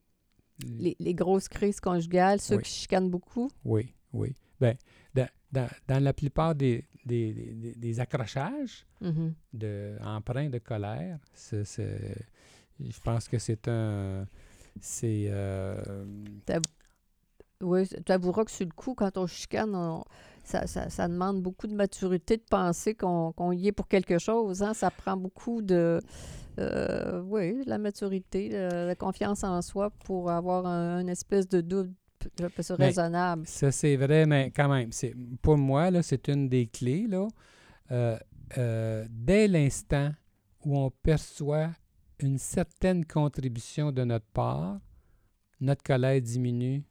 Les, 0.66 0.96
les 0.98 1.14
grosses 1.14 1.48
crises 1.48 1.80
conjugales, 1.80 2.40
ceux 2.40 2.56
Oui. 2.56 2.62
qui 2.62 2.70
chicanent 2.72 3.10
beaucoup. 3.10 3.50
Oui, 3.64 3.94
oui. 4.12 4.34
Ben, 4.60 4.76
dans, 5.14 5.28
dans- 5.52 5.68
dans 5.86 6.02
la 6.02 6.12
plupart 6.12 6.54
des, 6.54 6.84
des, 7.04 7.32
des- 7.32 7.74
des 7.74 8.00
accrochages 8.00 8.84
Mhm. 9.00 9.34
de, 9.52 9.96
empreints 10.02 10.50
de 10.50 10.58
colère, 10.58 11.18
je 11.36 13.00
pense 13.04 13.28
que 13.28 13.38
c'est 13.38 13.68
un. 13.68 14.26
C'est. 14.80 15.26
euh, 15.30 16.04
Oui, 17.60 17.88
tu 17.88 18.12
avoueras 18.12 18.44
que 18.44 18.50
sur 18.52 18.66
le 18.66 18.72
coup, 18.72 18.94
quand 18.94 19.16
on 19.18 19.26
chicane, 19.26 19.74
on- 19.74 20.04
ça, 20.44 20.66
ça- 20.68 20.88
ça 20.90 21.08
demande 21.08 21.42
beaucoup 21.42 21.66
de 21.66 21.74
maturité 21.74 22.36
de 22.36 22.42
penser 22.48 22.94
qu'on 22.94 23.32
qu'on 23.32 23.50
y 23.52 23.66
est 23.66 23.72
pour 23.72 23.88
quelque 23.88 24.18
chose. 24.18 24.62
hein. 24.62 24.74
Ça 24.74 24.90
prend 24.92 25.16
beaucoup 25.16 25.60
de, 25.60 25.98
euh, 26.60 27.20
oui, 27.22 27.62
la 27.66 27.78
maturité, 27.78 28.48
la 28.50 28.94
confiance 28.94 29.42
en 29.42 29.60
soi 29.60 29.90
pour 30.04 30.30
avoir 30.30 30.66
un, 30.66 31.00
une 31.00 31.08
espèce 31.08 31.48
de 31.48 31.60
doute 31.60 31.90
raisonnable. 32.78 33.46
Ça, 33.46 33.72
c'est 33.72 33.96
vrai, 33.96 34.24
mais 34.26 34.52
quand 34.54 34.68
même, 34.68 34.90
pour 35.42 35.58
moi, 35.58 35.90
c'est 36.02 36.28
une 36.28 36.48
des 36.48 36.66
clés. 36.66 37.06
Là, 37.08 37.26
Euh, 37.90 38.18
euh, 38.58 39.06
dès 39.10 39.48
l'instant 39.48 40.10
où 40.64 40.76
on 40.78 40.90
perçoit 40.90 41.70
une 42.22 42.38
certaine 42.38 43.04
contribution 43.04 43.92
de 43.92 44.04
notre 44.04 44.26
part, 44.26 44.78
notre 45.60 45.82
colère 45.82 46.20
diminue 46.20 46.82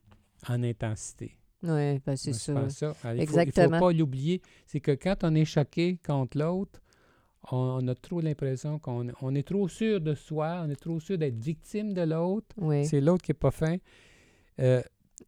en 0.48 0.64
intensité. 0.64 1.38
Oui, 1.64 2.00
ben 2.06 2.16
c'est 2.16 2.34
ça. 2.34 2.52
Alors, 2.52 2.70
il 3.06 3.16
ne 3.18 3.22
Exactement. 3.22 3.80
faut 3.80 3.86
pas 3.88 3.92
l'oublier. 3.94 4.42
C'est 4.68 4.80
que 4.80 4.92
quand 4.92 5.24
on 5.24 5.34
est 5.36 5.46
choqué 5.46 5.98
contre 6.06 6.38
l'autre, 6.38 6.80
on, 7.52 7.80
on 7.82 7.88
a 7.88 7.96
trop 7.96 8.22
l'impression 8.22 8.78
qu'on 8.80 9.08
on 9.22 9.36
est 9.36 9.48
trop 9.48 9.68
sûr 9.68 10.00
de 10.00 10.14
soi, 10.14 10.62
on 10.66 10.70
est 10.70 10.76
trop 10.80 11.00
sûr 11.00 11.18
d'être 11.18 11.38
victime 11.40 11.94
de 11.94 12.02
l'autre. 12.02 12.48
Oui, 12.58 12.86
C'est 12.86 13.02
l'autre 13.02 13.24
qui 13.24 13.32
n'est 13.32 13.36
pas 13.40 13.52
fin. 13.52 13.78
Euh, 14.60 14.82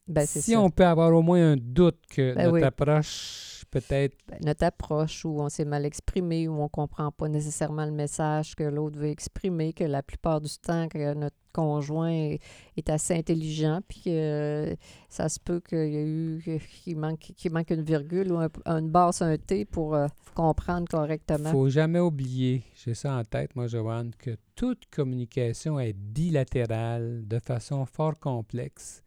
ben 0.07 0.25
si 0.25 0.41
ça. 0.41 0.59
on 0.61 0.69
peut 0.69 0.85
avoir 0.85 1.13
au 1.13 1.21
moins 1.21 1.53
un 1.53 1.57
doute 1.57 1.99
que 2.09 2.33
Ben 2.35 2.43
notre 2.45 2.53
oui. 2.55 2.63
approche 2.63 3.65
peut-être 3.71 4.17
Ben, 4.27 4.39
notre 4.45 4.63
approche 4.65 5.25
où 5.25 5.39
on 5.41 5.49
s'est 5.49 5.65
mal 5.65 5.85
exprimé, 5.85 6.47
où 6.47 6.53
on 6.59 6.63
ne 6.63 6.67
comprend 6.69 7.11
pas 7.11 7.27
nécessairement 7.27 7.85
le 7.85 7.91
message 7.91 8.55
que 8.55 8.63
l'autre 8.63 8.97
veut 8.97 9.09
exprimer, 9.09 9.73
que 9.73 9.83
la 9.83 10.01
plupart 10.01 10.41
du 10.41 10.49
temps, 10.57 10.87
que 10.87 11.13
notre 11.13 11.35
conjoint 11.53 12.09
est, 12.11 12.39
est 12.77 12.89
assez 12.89 13.13
intelligent, 13.15 13.79
puis 13.87 14.01
que 14.05 14.09
euh, 14.09 14.75
ça 15.09 15.29
se 15.29 15.39
peut 15.39 15.59
qu'il 15.59 15.77
y 15.93 15.97
a 15.97 16.01
eu 16.01 16.59
qu'il 16.83 16.97
manque, 16.97 17.69
une 17.69 17.81
virgule 17.83 18.31
ou 18.31 18.37
un- 18.37 18.49
une 18.65 18.89
basse, 18.89 19.21
un 19.21 19.37
T 19.37 19.65
pour 19.65 19.93
euh, 19.95 20.07
comprendre 20.35 20.87
correctement. 20.87 21.51
faut 21.51 21.69
jamais 21.69 21.99
oublier, 21.99 22.63
j'ai 22.75 22.93
ça 22.95 23.13
en 23.17 23.23
tête, 23.23 23.55
moi, 23.55 23.67
Joanne, 23.67 24.11
que 24.17 24.35
toute 24.55 24.85
communication 24.89 25.79
est 25.79 25.93
bilatérale 25.93 27.27
de 27.27 27.39
façon 27.39 27.85
fort 27.85 28.19
complexe. 28.19 29.03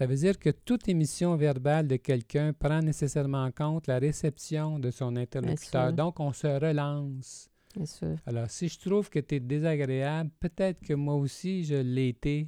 Ça 0.00 0.06
veut 0.06 0.16
dire 0.16 0.38
que 0.38 0.48
toute 0.48 0.88
émission 0.88 1.36
verbale 1.36 1.86
de 1.86 1.96
quelqu'un 1.96 2.54
prend 2.54 2.80
nécessairement 2.80 3.44
en 3.44 3.50
compte 3.50 3.86
la 3.86 3.98
réception 3.98 4.78
de 4.78 4.90
son 4.90 5.14
interlocuteur. 5.14 5.92
Donc, 5.92 6.20
on 6.20 6.32
se 6.32 6.46
relance. 6.46 7.50
Bien 7.76 7.84
sûr. 7.84 8.16
Alors, 8.24 8.48
si 8.48 8.68
je 8.68 8.78
trouve 8.78 9.10
que 9.10 9.18
tu 9.18 9.34
es 9.34 9.40
désagréable, 9.40 10.30
peut-être 10.40 10.80
que 10.80 10.94
moi 10.94 11.16
aussi, 11.16 11.64
je 11.64 11.74
l'ai 11.74 12.08
été. 12.08 12.46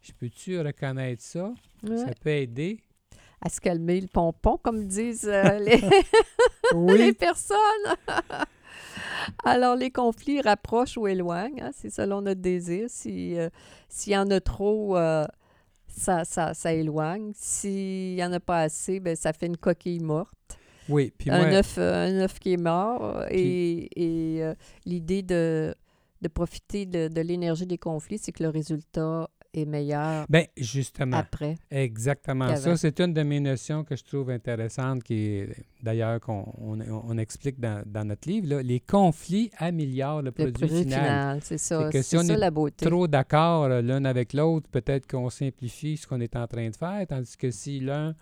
Je 0.00 0.10
peux-tu 0.10 0.58
reconnaître 0.58 1.22
ça? 1.22 1.54
Ouais. 1.84 1.96
Ça 1.96 2.10
peut 2.20 2.30
aider. 2.30 2.80
À 3.40 3.50
se 3.50 3.60
calmer 3.60 4.00
le 4.00 4.08
pompon, 4.08 4.58
comme 4.60 4.88
disent 4.88 5.28
euh, 5.28 5.58
les, 5.60 5.80
les 6.98 7.12
personnes. 7.12 7.56
Alors, 9.44 9.76
les 9.76 9.92
conflits 9.92 10.40
rapprochent 10.40 10.96
ou 10.96 11.06
éloignent, 11.06 11.62
hein, 11.62 11.70
c'est 11.72 11.90
selon 11.90 12.20
notre 12.22 12.40
désir. 12.40 12.86
Si, 12.88 13.38
euh, 13.38 13.48
S'il 13.88 14.14
y 14.14 14.16
en 14.16 14.28
a 14.32 14.40
trop, 14.40 14.96
euh, 14.96 15.24
ça, 15.90 16.24
ça, 16.24 16.54
ça 16.54 16.72
éloigne. 16.72 17.32
S'il 17.34 18.14
n'y 18.14 18.24
en 18.24 18.32
a 18.32 18.40
pas 18.40 18.62
assez, 18.62 19.00
ben, 19.00 19.16
ça 19.16 19.32
fait 19.32 19.46
une 19.46 19.56
coquille 19.56 20.00
morte. 20.00 20.32
oui. 20.88 21.12
Puis 21.16 21.30
un, 21.30 21.52
œuf, 21.52 21.76
euh, 21.78 22.06
un 22.06 22.20
œuf 22.24 22.38
qui 22.38 22.52
est 22.54 22.56
mort. 22.62 23.24
Et, 23.30 23.88
et, 24.36 24.42
euh, 24.42 24.54
l'idée 24.84 25.22
de, 25.22 25.74
de 26.22 26.28
profiter 26.28 26.86
de, 26.86 27.08
de 27.08 27.20
l'énergie 27.20 27.66
des 27.66 27.78
conflits, 27.78 28.18
c'est 28.18 28.32
que 28.32 28.42
le 28.42 28.48
résultat 28.48 29.28
est 29.52 29.64
meilleur 29.64 30.26
ben, 30.28 30.44
justement. 30.56 31.16
après. 31.18 31.56
Exactement. 31.70 32.54
Ça, 32.56 32.76
c'est 32.76 33.00
une 33.00 33.12
de 33.12 33.22
mes 33.22 33.40
notions 33.40 33.84
que 33.84 33.96
je 33.96 34.04
trouve 34.04 34.30
intéressante, 34.30 35.02
qui 35.02 35.14
est 35.14 35.48
d'ailleurs 35.82 36.20
qu'on 36.20 36.52
on, 36.58 36.78
on 36.80 37.18
explique 37.18 37.58
dans, 37.58 37.82
dans 37.86 38.04
notre 38.04 38.28
livre. 38.28 38.48
là. 38.48 38.62
Les 38.62 38.80
conflits 38.80 39.50
améliorent 39.58 40.22
le 40.22 40.26
Le 40.26 40.32
produit, 40.32 40.52
produit 40.52 40.78
final. 40.84 41.00
final, 41.00 41.40
c'est 41.42 41.58
ça. 41.58 41.84
C'est 41.90 41.98
que 41.98 42.02
si 42.02 42.16
on 42.16 42.22
ça 42.22 42.34
est 42.34 42.36
la 42.36 42.50
beauté. 42.50 42.86
Trop 42.86 43.06
d'accord 43.08 43.64
euh, 43.64 43.82
l'un 43.82 44.04
avec 44.04 44.32
l'autre, 44.32 44.68
peut-être 44.70 45.06
qu'on 45.08 45.30
simplifie 45.30 45.96
ce 45.96 46.06
qu'on 46.06 46.20
est 46.20 46.36
en 46.36 46.46
train 46.46 46.68
de 46.70 46.76
faire, 46.76 47.06
tandis 47.08 47.36
que 47.36 47.50
si 47.50 47.80
l'un 47.80 48.14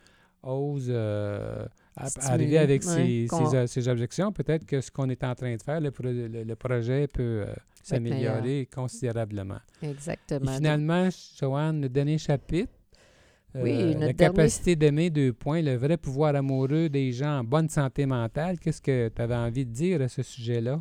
ose 0.42 0.86
euh, 0.88 1.66
arriver 1.96 2.58
avec 2.58 2.84
ouais, 2.84 3.26
ses, 3.28 3.28
ses, 3.50 3.66
ses 3.66 3.88
objections, 3.88 4.32
peut-être 4.32 4.64
que 4.64 4.80
ce 4.80 4.90
qu'on 4.90 5.10
est 5.10 5.24
en 5.24 5.34
train 5.34 5.54
de 5.56 5.62
faire, 5.62 5.80
le, 5.80 5.90
pro- 5.90 6.04
le- 6.04 6.28
le 6.44 6.56
projet 6.56 7.08
peut 7.08 7.44
euh, 7.46 7.54
s'améliorer 7.88 8.68
considérablement. 8.74 9.58
Exactement. 9.82 10.52
Et 10.52 10.56
finalement, 10.56 11.08
Joanne, 11.38 11.80
le 11.82 11.88
dernier 11.88 12.18
chapitre, 12.18 12.72
euh, 13.56 13.62
Oui, 13.62 13.78
notre 13.94 14.00
la 14.00 14.12
dernier- 14.12 14.16
capacité 14.36 14.76
d'aimer, 14.76 15.10
deux 15.10 15.32
points, 15.32 15.62
le 15.62 15.76
vrai 15.76 15.96
pouvoir 15.96 16.34
amoureux 16.36 16.88
des 16.88 17.12
gens 17.12 17.38
en 17.40 17.44
bonne 17.44 17.68
santé 17.68 18.04
mentale. 18.06 18.58
Qu'est-ce 18.58 18.82
que 18.82 19.08
tu 19.08 19.22
avais 19.22 19.34
envie 19.36 19.64
de 19.64 19.72
dire 19.72 20.02
à 20.02 20.08
ce 20.08 20.22
sujet-là? 20.22 20.78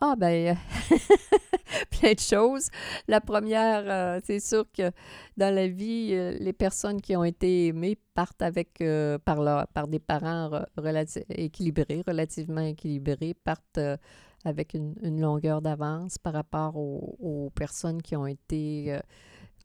Ah, 0.00 0.14
ben, 0.16 0.56
plein 1.90 2.12
de 2.14 2.18
choses. 2.20 2.68
La 3.08 3.20
première, 3.20 3.82
euh, 3.86 4.20
c'est 4.24 4.40
sûr 4.40 4.64
que 4.72 4.90
dans 5.36 5.54
la 5.54 5.66
vie, 5.68 6.10
euh, 6.12 6.36
les 6.38 6.52
personnes 6.52 7.00
qui 7.00 7.16
ont 7.16 7.24
été 7.24 7.66
aimées 7.68 7.98
partent 8.14 8.42
avec, 8.42 8.80
euh, 8.80 9.18
par, 9.18 9.42
leur- 9.42 9.66
par 9.68 9.88
des 9.88 9.98
parents 9.98 10.62
relati- 10.78 11.24
équilibrés, 11.28 12.02
relativement 12.06 12.62
équilibrés, 12.62 13.34
partent 13.44 13.78
euh, 13.78 13.96
avec 14.44 14.74
une, 14.74 14.94
une 15.02 15.20
longueur 15.20 15.60
d'avance 15.62 16.18
par 16.18 16.32
rapport 16.32 16.76
aux, 16.76 17.16
aux 17.20 17.50
personnes 17.54 18.00
qui 18.02 18.16
ont 18.16 18.26
été 18.26 18.86
euh, 18.94 19.00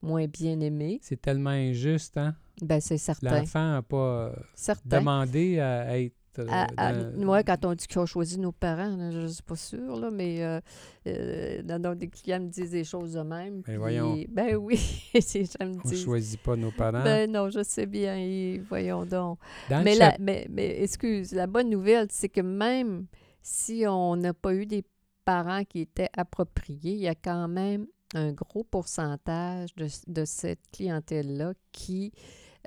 moins 0.01 0.25
bien 0.27 0.59
aimées. 0.59 0.99
C'est 1.01 1.21
tellement 1.21 1.49
injuste, 1.51 2.17
hein? 2.17 2.35
Ben, 2.61 2.79
c'est 2.79 2.97
certain. 2.97 3.39
L'enfant 3.39 3.71
n'a 3.71 3.81
pas 3.81 3.97
euh, 3.97 4.33
Certain. 4.53 4.99
demandé 4.99 5.59
à 5.59 5.99
être. 5.99 6.13
euh, 6.39 6.45
À- 6.49 6.67
à- 6.77 6.93
dans- 6.93 7.27
ouais, 7.29 7.43
quand 7.45 7.63
on 7.65 7.73
dit 7.73 7.87
qu'ils 7.87 7.99
ont 7.99 8.05
choisi 8.05 8.37
nos 8.39 8.51
parents, 8.51 8.95
là, 8.95 9.11
je 9.11 9.19
ne 9.19 9.27
suis 9.27 9.43
pas 9.43 9.55
sûre, 9.55 9.95
là, 9.97 10.09
mais 10.11 10.43
euh, 10.43 10.59
euh, 11.07 11.61
dans- 11.63 11.81
dans 11.81 11.95
des 11.95 12.07
clients 12.09 12.39
me 12.41 12.47
disent 12.49 12.71
des 12.71 12.83
choses 12.83 13.13
de 13.13 13.21
même. 13.21 13.55
Mais 13.57 13.61
puis- 13.63 13.75
voyons. 13.77 14.17
Ben 14.29 14.55
oui, 14.55 14.77
ces 15.21 15.45
gens 15.45 15.65
me 15.65 15.77
on 15.83 15.89
ne 15.89 15.95
choisit 15.95 16.41
pas 16.41 16.55
nos 16.57 16.71
parents. 16.71 17.03
Ben 17.03 17.29
non, 17.31 17.49
je 17.49 17.63
sais 17.63 17.85
bien, 17.85 18.15
et 18.17 18.61
voyons 18.69 19.05
donc. 19.05 19.39
Dans 19.69 19.83
Mais, 19.83 19.95
la, 19.95 20.15
mais, 20.19 20.47
mais 20.49 20.81
excuse, 20.83 21.31
la 21.33 21.47
bonne 21.47 21.69
nouvelle, 21.69 22.07
c'est 22.09 22.29
que 22.29 22.41
même 22.41 23.05
si 23.45 23.85
on 23.87 24.15
n'a 24.15 24.33
pas 24.33 24.55
eu 24.55 24.65
des 24.65 24.83
parents 25.23 25.63
qui 25.65 25.81
étaient 25.81 26.09
appropriés, 26.17 26.93
il 26.93 26.99
y 26.99 27.07
a 27.07 27.13
quand 27.13 27.47
même 27.47 27.85
un 28.15 28.31
gros 28.31 28.63
pourcentage 28.63 29.75
de, 29.75 29.87
de 30.07 30.25
cette 30.25 30.61
clientèle-là 30.73 31.53
qui, 31.71 32.11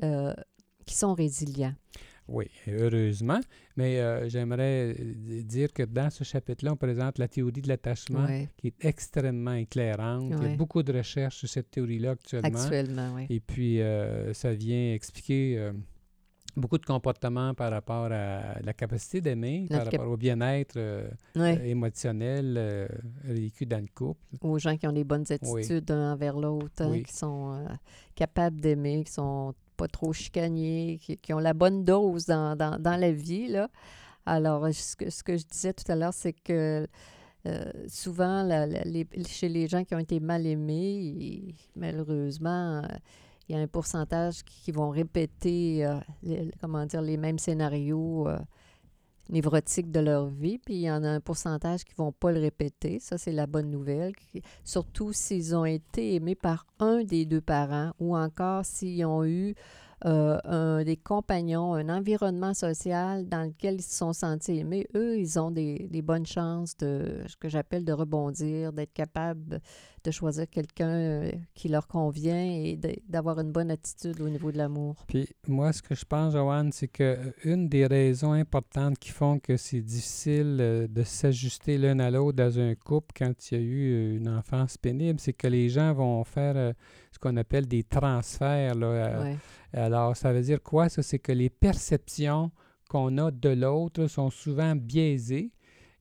euh, 0.04 0.32
qui 0.86 0.94
sont 0.94 1.14
résilients. 1.14 1.74
Oui, 2.28 2.48
heureusement. 2.68 3.40
Mais 3.76 3.98
euh, 3.98 4.28
j'aimerais 4.28 4.94
euh, 5.00 5.42
dire 5.42 5.72
que 5.72 5.82
dans 5.82 6.10
ce 6.10 6.22
chapitre-là, 6.22 6.74
on 6.74 6.76
présente 6.76 7.18
la 7.18 7.26
théorie 7.26 7.62
de 7.62 7.68
l'attachement 7.68 8.28
qui 8.56 8.68
est 8.68 8.84
extrêmement 8.84 9.54
éclairante. 9.54 10.30
Il 10.30 10.48
y 10.48 10.52
a 10.52 10.56
beaucoup 10.56 10.84
de 10.84 10.92
recherches 10.92 11.38
sur 11.38 11.48
cette 11.48 11.72
théorie-là 11.72 12.12
actuellement. 12.12 12.60
actuellement, 12.60 13.14
oui. 13.16 13.26
Et 13.30 13.40
puis, 13.40 13.80
euh, 13.80 14.32
ça 14.32 14.54
vient 14.54 14.94
expliquer 14.94 15.72
beaucoup 16.58 16.78
de 16.78 16.84
comportements 16.84 17.54
par 17.54 17.70
rapport 17.70 18.06
à 18.12 18.60
la 18.62 18.72
capacité 18.74 19.20
d'aimer, 19.20 19.66
par 19.70 19.84
cap- 19.84 19.92
rapport 20.00 20.12
au 20.12 20.16
bien-être 20.16 20.76
euh, 20.76 21.08
Ouais. 21.36 21.58
euh, 21.58 21.64
émotionnel 21.64 22.54
euh, 22.58 22.88
vécu 23.24 23.64
dans 23.66 23.80
le 23.80 23.88
couple. 23.94 24.20
aux 24.40 24.58
gens 24.58 24.76
qui 24.76 24.86
ont 24.86 24.92
des 24.92 25.04
bonnes 25.04 25.24
Oui. 25.28 25.34
attitudes 25.62 25.88
l'un 25.90 26.12
envers 26.12 26.36
l'autre, 26.36 26.82
hein, 26.82 26.88
Oui. 26.90 27.02
qui 27.04 27.12
sont 27.14 27.52
euh, 27.54 27.66
capables 28.14 28.60
d'aimer, 28.60 29.04
qui 29.04 29.12
sont 29.12 29.54
pas 29.76 29.88
trop 29.88 30.12
chicaniers, 30.12 30.98
qui, 31.00 31.16
qui 31.16 31.32
ont 31.32 31.38
la 31.38 31.54
bonne 31.54 31.84
dose 31.84 32.26
dans, 32.26 32.56
dans, 32.56 32.78
dans 32.80 32.96
la 32.96 33.12
vie. 33.12 33.48
Là. 33.48 33.68
Alors, 34.26 34.66
ce 34.72 34.96
que, 34.96 35.08
ce 35.08 35.22
que 35.22 35.36
je 35.36 35.46
disais 35.46 35.72
tout 35.72 35.90
à 35.90 35.94
l'heure, 35.96 36.12
c'est 36.12 36.32
que 36.32 36.86
euh, 37.46 37.64
souvent, 37.86 38.42
la- 38.42 38.66
la- 38.66 38.82
les- 38.82 39.06
chez 39.26 39.48
les 39.48 39.68
gens 39.68 39.84
qui 39.84 39.94
ont 39.94 40.00
été 40.00 40.18
mal 40.20 40.44
aimés, 40.46 41.54
malheureusement, 41.76 42.82
il 43.48 43.56
y 43.56 43.58
a 43.58 43.62
un 43.62 43.66
pourcentage 43.66 44.42
qui, 44.44 44.72
vont 44.72 44.90
répéter 44.90 45.86
euh, 45.86 45.98
les, 46.22 46.50
comment 46.60 46.84
dire, 46.84 47.00
les 47.00 47.16
mêmes 47.16 47.38
scénarios 47.38 48.28
euh, 48.28 48.38
névrotiques 49.30 49.90
de 49.90 50.00
leur 50.00 50.26
vie, 50.26 50.58
puis 50.58 50.74
il 50.74 50.80
y 50.82 50.90
en 50.90 51.02
a 51.02 51.08
un 51.08 51.20
pourcentage 51.20 51.84
qui 51.84 51.92
ne 51.98 52.04
vont 52.04 52.12
pas 52.12 52.32
le 52.32 52.40
répéter. 52.40 52.98
Ça, 53.00 53.16
c'est 53.18 53.32
la 53.32 53.46
bonne 53.46 53.70
nouvelle. 53.70 54.12
Surtout 54.64 55.12
s'ils 55.12 55.56
ont 55.56 55.64
été 55.64 56.14
aimés 56.14 56.34
par 56.34 56.66
un 56.78 57.04
des 57.04 57.24
deux 57.24 57.40
parents 57.40 57.92
ou 57.98 58.16
encore 58.16 58.64
s'ils 58.64 59.04
ont 59.04 59.24
eu 59.24 59.54
euh, 60.04 60.84
des 60.84 60.96
compagnons, 60.96 61.74
un 61.74 61.88
environnement 61.88 62.54
social 62.54 63.28
dans 63.28 63.42
lequel 63.42 63.76
ils 63.76 63.82
se 63.82 63.96
sont 63.96 64.12
sentis 64.12 64.58
aimés. 64.58 64.86
Eux, 64.94 65.18
ils 65.18 65.40
ont 65.40 65.50
des, 65.50 65.88
des 65.90 66.02
bonnes 66.02 66.26
chances 66.26 66.76
de, 66.76 67.24
ce 67.26 67.36
que 67.36 67.48
j'appelle 67.48 67.84
de 67.84 67.92
rebondir, 67.92 68.72
d'être 68.72 68.92
capables 68.92 69.60
de 70.08 70.12
choisir 70.12 70.48
quelqu'un 70.48 70.88
euh, 70.88 71.30
qui 71.54 71.68
leur 71.68 71.86
convient 71.86 72.42
et 72.42 72.78
d'avoir 73.08 73.38
une 73.40 73.52
bonne 73.52 73.70
attitude 73.70 74.20
au 74.20 74.28
niveau 74.28 74.50
de 74.50 74.58
l'amour. 74.58 75.04
Puis 75.06 75.28
moi, 75.46 75.72
ce 75.72 75.82
que 75.82 75.94
je 75.94 76.04
pense, 76.04 76.32
Joanne, 76.32 76.72
c'est 76.72 76.88
que 76.88 77.02
euh, 77.02 77.30
une 77.44 77.68
des 77.68 77.86
raisons 77.86 78.32
importantes 78.32 78.98
qui 78.98 79.10
font 79.10 79.38
que 79.38 79.56
c'est 79.56 79.82
difficile 79.82 80.58
euh, 80.60 80.88
de 80.88 81.02
s'ajuster 81.02 81.76
l'un 81.76 81.98
à 82.00 82.10
l'autre 82.10 82.36
dans 82.36 82.58
un 82.58 82.74
couple 82.74 83.14
quand 83.16 83.50
il 83.50 83.54
y 83.54 83.60
a 83.60 83.64
eu 83.64 84.16
une 84.16 84.28
enfance 84.28 84.78
pénible, 84.78 85.20
c'est 85.20 85.34
que 85.34 85.46
les 85.46 85.68
gens 85.68 85.92
vont 85.92 86.24
faire 86.24 86.74
ce 87.12 87.18
qu'on 87.18 87.36
appelle 87.36 87.66
des 87.66 87.84
transferts. 87.84 88.74
là, 88.74 89.20
Ouais. 89.20 89.36
Alors, 89.72 90.16
ça 90.16 90.32
veut 90.32 90.40
dire 90.40 90.62
quoi? 90.62 90.88
Ça, 90.88 91.02
c'est 91.02 91.18
que 91.18 91.32
les 91.32 91.50
perceptions 91.50 92.50
qu'on 92.88 93.18
a 93.18 93.30
de 93.30 93.50
l'autre 93.50 94.06
sont 94.06 94.30
souvent 94.30 94.74
biaisées 94.74 95.52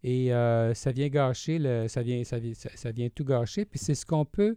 et 0.04 0.34
euh, 0.34 0.74
ça 0.74 0.92
vient 0.92 1.08
gâcher, 1.10 1.60
le, 1.60 1.88
ça, 1.88 2.02
vient, 2.02 2.24
ça, 2.24 2.38
ça- 2.54 2.92
vient 2.92 3.10
tout 3.10 3.26
gâcher. 3.26 3.66
Puis 3.66 3.80
c'est 3.80 3.96
ce 3.96 4.06
qu'on 4.06 4.26
peut 4.26 4.56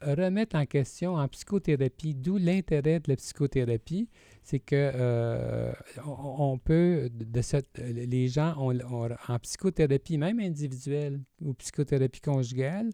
remettre 0.00 0.54
en 0.56 0.64
question 0.66 1.14
en 1.16 1.26
psychothérapie, 1.28 2.14
d'où 2.14 2.36
l'intérêt 2.38 3.00
de 3.00 3.08
la 3.10 3.16
psychothérapie, 3.16 4.08
c'est 4.44 4.60
que 4.60 4.92
euh, 4.94 5.72
on, 6.06 6.52
on 6.52 6.58
peut, 6.58 7.10
de 7.12 7.42
cette, 7.42 7.78
les 7.78 8.28
gens 8.28 8.54
ont, 8.58 8.72
ont- 8.92 9.08
en 9.28 9.38
psychothérapie, 9.40 10.16
même 10.16 10.38
individuelle 10.40 11.20
ou 11.42 11.52
psychothérapie 11.54 12.20
conjugale, 12.20 12.90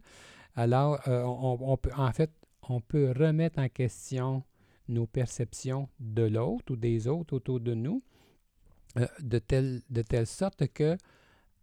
alors 0.57 0.99
euh, 1.09 1.23
on, 1.25 1.59
on 1.61 1.77
peut, 1.77 1.91
en 1.97 2.11
fait, 2.13 2.31
on 2.69 2.81
peut 2.81 3.13
remettre 3.15 3.59
en 3.59 3.69
question 3.69 4.43
nos 4.89 5.07
perceptions 5.07 5.89
de 6.01 6.23
l'autre 6.23 6.73
ou 6.73 6.77
des 6.77 7.07
autres 7.07 7.35
autour 7.35 7.61
de 7.61 7.75
nous, 7.75 8.03
de, 9.21 9.39
telle, 9.39 9.83
de 9.91 10.03
telle 10.03 10.27
sorte 10.27 10.67
que, 10.69 10.97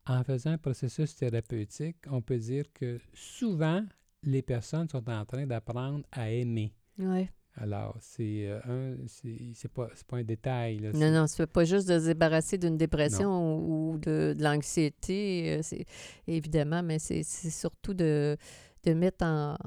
en 0.07 0.23
faisant 0.23 0.51
un 0.51 0.57
processus 0.57 1.15
thérapeutique, 1.15 1.97
on 2.09 2.21
peut 2.21 2.37
dire 2.37 2.65
que 2.73 2.99
souvent, 3.13 3.83
les 4.23 4.41
personnes 4.41 4.89
sont 4.89 5.07
en 5.09 5.25
train 5.25 5.45
d'apprendre 5.45 6.05
à 6.11 6.29
aimer. 6.29 6.73
Oui. 6.97 7.27
Alors, 7.55 7.97
c'est 7.99 8.47
euh, 8.47 8.59
un, 8.65 8.95
c'est 9.07 9.67
pas, 9.71 9.89
pas 10.07 10.17
un 10.17 10.23
détail. 10.23 10.79
Là, 10.79 10.91
non, 10.93 11.11
non, 11.11 11.27
c'est 11.27 11.45
pas 11.47 11.65
juste 11.65 11.87
de 11.87 11.99
se 11.99 12.05
débarrasser 12.05 12.57
d'une 12.57 12.77
dépression 12.77 13.57
ou, 13.57 13.97
de, 13.97 14.33
de 14.37 14.43
l'anxiété, 14.43 15.57
euh, 15.57 15.59
c'est 15.61 15.85
évidemment, 16.27 16.81
mais 16.81 16.97
c'est 16.99 17.23
surtout 17.23 17.93
de, 17.93 18.37
de 18.85 18.93
mettre 18.93 19.25
en, 19.25 19.57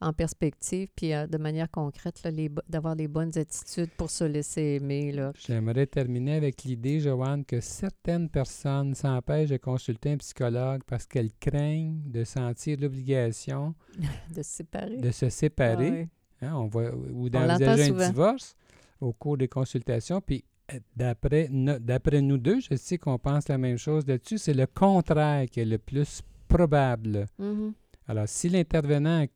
en 0.00 0.12
perspective, 0.12 0.88
puis 0.94 1.12
euh, 1.12 1.26
de 1.26 1.38
manière 1.38 1.70
concrète, 1.70 2.22
d'avoir 2.68 2.94
les 2.94 3.08
bonnes 3.08 3.36
attitudes 3.36 3.90
pour 3.96 4.10
se 4.10 4.24
laisser 4.24 4.78
aimer. 4.80 5.14
J'aimerais 5.46 5.86
terminer 5.86 6.36
avec 6.36 6.62
l'idée, 6.64 7.00
Joanne, 7.00 7.44
que 7.44 7.60
certaines 7.60 8.28
personnes 8.28 8.94
s'empêchent 8.94 9.50
de 9.50 9.56
consulter 9.56 10.12
un 10.12 10.16
psychologue 10.18 10.82
parce 10.86 11.06
qu'elles 11.06 11.32
craignent 11.40 12.00
de 12.06 12.24
sentir 12.24 12.78
l'obligation 12.80 13.74
de 14.34 14.42
se 14.42 14.50
séparer. 14.50 14.96
De 14.96 15.10
se 15.10 15.28
séparer. 15.28 16.08
Hein, 16.40 16.54
on 16.54 16.66
voit, 16.68 16.94
ou 16.94 17.28
d'envisager 17.28 17.92
un 17.92 18.08
divorce 18.10 18.54
au 19.00 19.12
cours 19.12 19.36
des 19.36 19.48
consultations. 19.48 20.20
Puis 20.20 20.44
euh, 20.72 20.78
d'après, 20.94 21.48
d'après 21.50 22.20
nous 22.20 22.38
deux, 22.38 22.60
je 22.60 22.76
sais 22.76 22.98
qu'on 22.98 23.18
pense 23.18 23.48
la 23.48 23.58
même 23.58 23.78
chose 23.78 24.06
là-dessus, 24.06 24.38
c'est 24.38 24.54
le 24.54 24.66
contraire 24.66 25.46
qui 25.50 25.60
est 25.60 25.64
le 25.64 25.78
plus 25.78 26.22
probable. 26.46 27.26
Mm-hmm. 27.40 27.72
Alors, 28.08 28.26
si 28.26 28.48
l'intervenant 28.48 29.26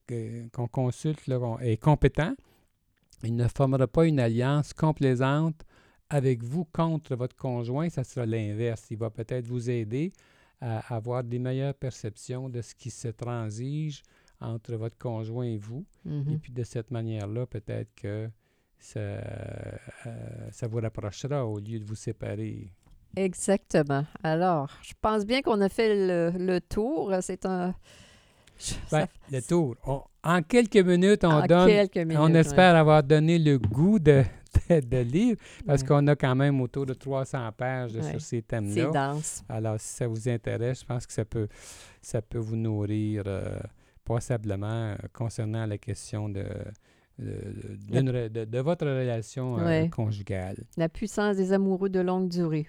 qu'on 0.52 0.66
consulte 0.66 1.20
est 1.60 1.76
compétent, 1.76 2.34
il 3.22 3.36
ne 3.36 3.46
formera 3.46 3.86
pas 3.86 4.06
une 4.06 4.18
alliance 4.18 4.72
complaisante 4.72 5.62
avec 6.08 6.42
vous 6.42 6.64
contre 6.64 7.14
votre 7.14 7.36
conjoint, 7.36 7.88
ça 7.88 8.04
sera 8.04 8.26
l'inverse. 8.26 8.86
Il 8.90 8.98
va 8.98 9.10
peut-être 9.10 9.46
vous 9.46 9.70
aider 9.70 10.12
à 10.60 10.94
avoir 10.94 11.22
des 11.22 11.38
meilleures 11.38 11.74
perceptions 11.74 12.48
de 12.48 12.60
ce 12.60 12.74
qui 12.74 12.90
se 12.90 13.08
transige 13.08 14.02
entre 14.40 14.74
votre 14.74 14.98
conjoint 14.98 15.46
et 15.46 15.56
vous. 15.56 15.84
Mm-hmm. 16.06 16.34
Et 16.34 16.38
puis 16.38 16.52
de 16.52 16.64
cette 16.64 16.90
manière-là, 16.90 17.46
peut-être 17.46 17.94
que 17.94 18.28
ça, 18.78 19.00
euh, 19.00 19.20
ça 20.50 20.66
vous 20.66 20.80
rapprochera 20.80 21.46
au 21.46 21.58
lieu 21.58 21.78
de 21.78 21.84
vous 21.84 21.94
séparer. 21.94 22.72
Exactement. 23.16 24.04
Alors, 24.22 24.70
je 24.82 24.94
pense 25.00 25.24
bien 25.24 25.42
qu'on 25.42 25.60
a 25.60 25.68
fait 25.68 25.94
le, 25.94 26.58
tour. 26.60 27.14
C'est 27.20 27.46
un... 27.46 27.74
Ben, 28.90 29.06
le 29.30 29.40
tour. 29.42 29.76
en 30.22 30.42
quelques 30.42 30.76
minutes, 30.76 31.24
on 31.24 31.44
donne. 31.46 31.88
on 32.16 32.34
espère 32.34 32.76
avoir 32.76 33.02
donné 33.02 33.38
le 33.38 33.58
goût 33.58 33.98
de, 33.98 34.22
de, 34.70 34.98
livre 34.98 35.40
parce 35.66 35.82
qu'on 35.82 36.06
a 36.06 36.14
quand 36.14 36.34
même 36.36 36.60
autour 36.60 36.86
de 36.86 36.94
300 36.94 37.50
pages 37.56 38.00
sur 38.00 38.20
ces 38.20 38.42
thèmes-là. 38.42 38.74
C'est 38.74 38.92
dense. 38.92 39.44
Alors, 39.48 39.80
si 39.80 39.88
ça 39.88 40.06
vous 40.06 40.28
intéresse, 40.28 40.80
je 40.80 40.86
pense 40.86 41.06
que 41.06 41.12
ça 41.12 41.24
peut, 41.24 41.48
ça 42.00 42.22
peut 42.22 42.38
vous 42.38 42.56
nourrir. 42.56 43.24
Euh, 43.26 43.58
passablement 44.04 44.66
euh, 44.66 44.96
concernant 45.12 45.66
la 45.66 45.78
question 45.78 46.28
de, 46.28 46.44
de, 47.18 48.58
votre 48.58 48.86
relation 48.86 49.58
euh, 49.58 49.88
conjugale. 49.88 50.64
La 50.76 50.88
puissance 50.88 51.36
des 51.36 51.52
amoureux 51.52 51.88
de 51.88 52.00
longue 52.00 52.28
durée. 52.28 52.68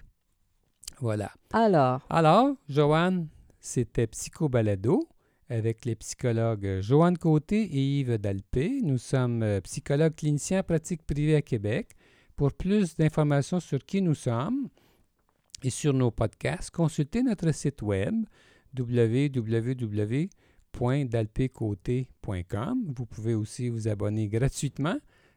Voilà. 1.00 1.30
Alors? 1.52 2.06
Alors, 2.08 2.54
Joanne, 2.68 3.28
c'était 3.60 4.06
Psycho 4.06 4.48
Balado 4.48 5.08
avec 5.48 5.84
les 5.84 5.96
psychologues 5.96 6.80
Joanne 6.80 7.18
Côté 7.18 7.62
et 7.62 8.00
Yves 8.00 8.18
Dalpé. 8.18 8.80
Nous 8.82 8.98
sommes 8.98 9.42
euh, 9.42 9.60
psychologues 9.60 10.14
cliniciens 10.14 10.60
en 10.60 10.64
pratique 10.64 11.02
privée 11.02 11.36
à 11.36 11.42
Québec. 11.42 11.90
Pour 12.36 12.52
plus 12.52 12.96
d'informations 12.96 13.60
sur 13.60 13.84
qui 13.84 14.02
nous 14.02 14.14
sommes 14.14 14.68
et 15.62 15.70
sur 15.70 15.92
nos 15.92 16.10
podcasts, 16.10 16.70
consultez 16.70 17.22
notre 17.22 17.52
site 17.52 17.82
web 17.82 18.24
www 18.76 20.28
www.dalpécoté.com. 20.74 22.92
Vous 22.94 23.06
pouvez 23.06 23.34
aussi 23.34 23.68
vous 23.68 23.88
abonner 23.88 24.28
gratuitement 24.28 24.96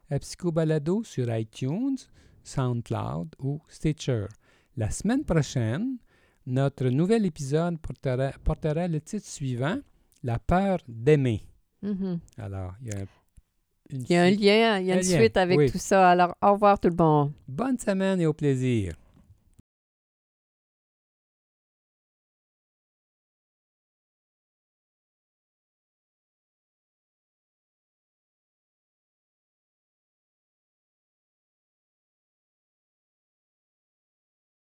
à 0.09 0.19
Psychobalado 0.19 1.03
sur 1.03 1.35
iTunes, 1.35 1.97
SoundCloud 2.43 3.35
ou 3.39 3.59
Stitcher. 3.67 4.27
La 4.75 4.89
semaine 4.89 5.23
prochaine, 5.25 5.97
notre 6.45 6.87
nouvel 6.89 7.25
épisode 7.25 7.77
portera, 7.79 8.87
le 8.87 9.01
titre 9.01 9.27
suivant 9.27 9.79
La 10.27 10.39
peur 10.39 10.79
d'aimer. 10.89 11.41
Mm-hmm. 11.81 12.19
Alors, 12.37 12.73
il 12.81 12.89
y 14.09 14.13
a, 14.13 14.23
un 14.23 14.29
lien, 14.29 14.79
il 14.79 14.87
y 14.87 14.91
a 14.91 14.97
une 14.97 15.01
suite 15.01 15.37
avec 15.37 15.71
tout 15.71 15.77
ça. 15.77 16.09
Alors, 16.09 16.35
au 16.41 16.51
revoir 16.51 16.81
tout 16.81 16.89
le 16.89 16.97
monde. 17.01 17.31
Bonne 17.47 17.79
semaine 17.79 18.19
et 18.19 18.25
au 18.25 18.33
plaisir. 18.33 18.93